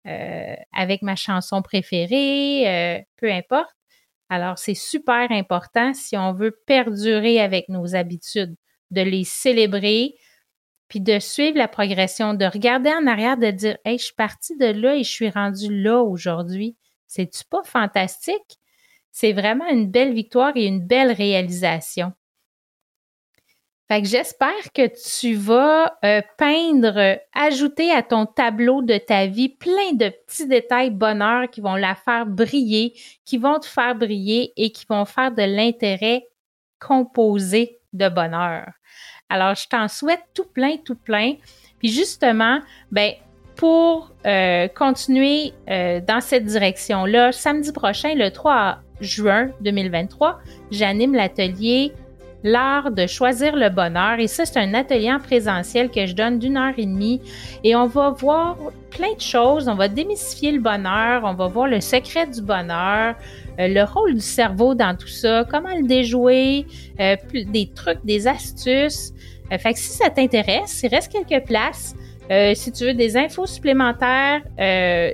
euh, 0.08 0.56
avec 0.74 1.02
ma 1.02 1.16
chanson 1.16 1.62
préférée, 1.62 3.06
peu 3.18 3.32
importe. 3.32 3.76
Alors, 4.30 4.58
c'est 4.58 4.76
super 4.76 5.32
important 5.32 5.94
si 5.94 6.18
on 6.18 6.34
veut 6.34 6.52
perdurer 6.66 7.40
avec 7.40 7.70
nos 7.70 7.96
habitudes, 7.96 8.56
de 8.92 9.02
les 9.02 9.24
célébrer, 9.24 10.16
puis 10.88 11.02
de 11.02 11.20
suivre 11.20 11.58
la 11.58 11.68
progression, 11.68 12.34
de 12.34 12.46
regarder 12.46 12.92
en 12.92 13.08
arrière, 13.08 13.38
de 13.38 13.52
dire 13.52 13.78
Hey, 13.86 13.98
je 13.98 14.06
suis 14.06 14.16
partie 14.16 14.56
de 14.58 14.66
là 14.68 14.96
et 14.96 15.04
je 15.04 15.12
suis 15.12 15.30
rendue 15.30 15.82
là 15.82 16.02
aujourd'hui. 16.02 16.76
C'est-tu 17.08 17.44
pas 17.46 17.64
fantastique? 17.64 18.60
C'est 19.12 19.34
vraiment 19.34 19.68
une 19.70 19.90
belle 19.90 20.14
victoire 20.14 20.52
et 20.56 20.66
une 20.66 20.86
belle 20.86 21.12
réalisation. 21.12 22.14
Fait 23.88 24.02
que 24.02 24.08
j'espère 24.08 24.72
que 24.74 24.88
tu 25.20 25.36
vas 25.36 25.96
euh, 26.04 26.22
peindre, 26.40 27.20
ajouter 27.34 27.92
à 27.92 28.02
ton 28.02 28.26
tableau 28.26 28.82
de 28.82 28.98
ta 28.98 29.28
vie 29.28 29.50
plein 29.50 29.94
de 29.94 30.10
petits 30.10 30.48
détails 30.48 30.90
bonheur 30.90 31.50
qui 31.52 31.62
vont 31.62 31.76
la 31.76 31.94
faire 31.94 32.26
briller, 32.26 32.94
qui 33.26 33.38
vont 33.38 33.60
te 33.60 33.68
faire 33.68 33.94
briller 33.94 34.54
et 34.58 34.72
qui 34.72 34.86
vont 34.90 35.06
faire 35.06 35.32
de 35.32 35.44
l'intérêt 35.44 36.24
composé 36.80 37.80
de 37.94 38.10
bonheur. 38.10 38.72
Alors, 39.30 39.56
je 39.56 39.68
t'en 39.68 39.88
souhaite 39.88 40.24
tout 40.34 40.46
plein, 40.46 40.78
tout 40.78 40.96
plein. 40.96 41.34
Puis 41.80 41.90
justement, 41.90 42.60
ben, 42.92 43.14
pour 43.56 44.12
euh, 44.26 44.68
continuer 44.68 45.54
euh, 45.70 46.02
dans 46.02 46.22
cette 46.22 46.46
direction-là, 46.46 47.32
samedi 47.32 47.72
prochain, 47.72 48.14
le 48.16 48.30
3 48.30 48.80
juin 49.02 49.50
2023, 49.62 50.40
j'anime 50.72 51.14
l'atelier 51.14 51.94
L'art 52.48 52.92
de 52.92 53.08
choisir 53.08 53.56
le 53.56 53.70
bonheur. 53.70 54.20
Et 54.20 54.28
ça, 54.28 54.46
c'est 54.46 54.60
un 54.60 54.76
atelier 54.76 55.12
en 55.12 55.20
présentiel 55.20 55.90
que 55.90 56.06
je 56.06 56.14
donne 56.14 56.38
d'une 56.38 56.58
heure 56.58 56.76
et 56.78 56.86
demie. 56.86 57.20
Et 57.64 57.76
on 57.76 57.88
va 57.88 58.12
voir 58.12 58.56
plein 58.92 59.16
de 59.16 59.22
choses. 59.22 59.68
On 59.68 59.74
va 59.74 59.88
démystifier 59.88 60.52
le 60.52 60.60
bonheur. 60.60 61.24
On 61.24 61.34
va 61.34 61.48
voir 61.48 61.68
le 61.68 61.82
secret 61.82 62.28
du 62.28 62.44
bonheur. 62.44 63.16
Euh, 63.60 63.68
le 63.68 63.84
rôle 63.84 64.14
du 64.14 64.22
cerveau 64.22 64.76
dans 64.76 64.96
tout 64.96 65.08
ça, 65.08 65.44
comment 65.50 65.76
le 65.76 65.88
déjouer, 65.88 66.68
euh, 67.00 67.16
des 67.34 67.72
trucs, 67.74 68.06
des 68.06 68.28
astuces. 68.28 69.12
Euh, 69.52 69.58
fait 69.58 69.76
si 69.76 69.94
ça 69.94 70.12
t'intéresse, 70.12 70.82
il 70.84 70.90
reste 70.90 71.12
quelques 71.12 71.48
places. 71.48 71.96
si 72.54 72.72
tu 72.72 72.86
veux 72.86 72.94
des 72.94 73.18
infos 73.18 73.48
supplémentaires, 73.48 74.44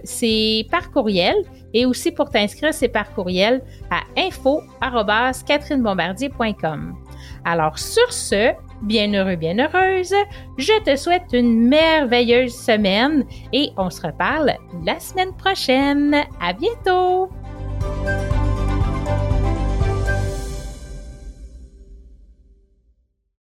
c'est 0.03 0.67
par 0.69 0.91
courriel. 0.91 1.35
Et 1.73 1.85
aussi 1.85 2.11
pour 2.11 2.29
t'inscrire, 2.29 2.73
c'est 2.73 2.89
par 2.89 3.13
courriel 3.13 3.61
à 3.89 4.01
info.catherinebombardier.com. 4.17 6.97
Alors 7.45 7.79
sur 7.79 8.11
ce, 8.11 8.53
bien 8.81 9.13
heureux, 9.13 9.35
bien 9.35 9.57
heureuse, 9.57 10.13
je 10.57 10.83
te 10.83 10.95
souhaite 10.95 11.33
une 11.33 11.67
merveilleuse 11.67 12.53
semaine 12.53 13.25
et 13.53 13.69
on 13.77 13.89
se 13.89 14.01
reparle 14.01 14.53
la 14.85 14.99
semaine 14.99 15.33
prochaine. 15.33 16.15
À 16.39 16.53
bientôt! 16.53 17.29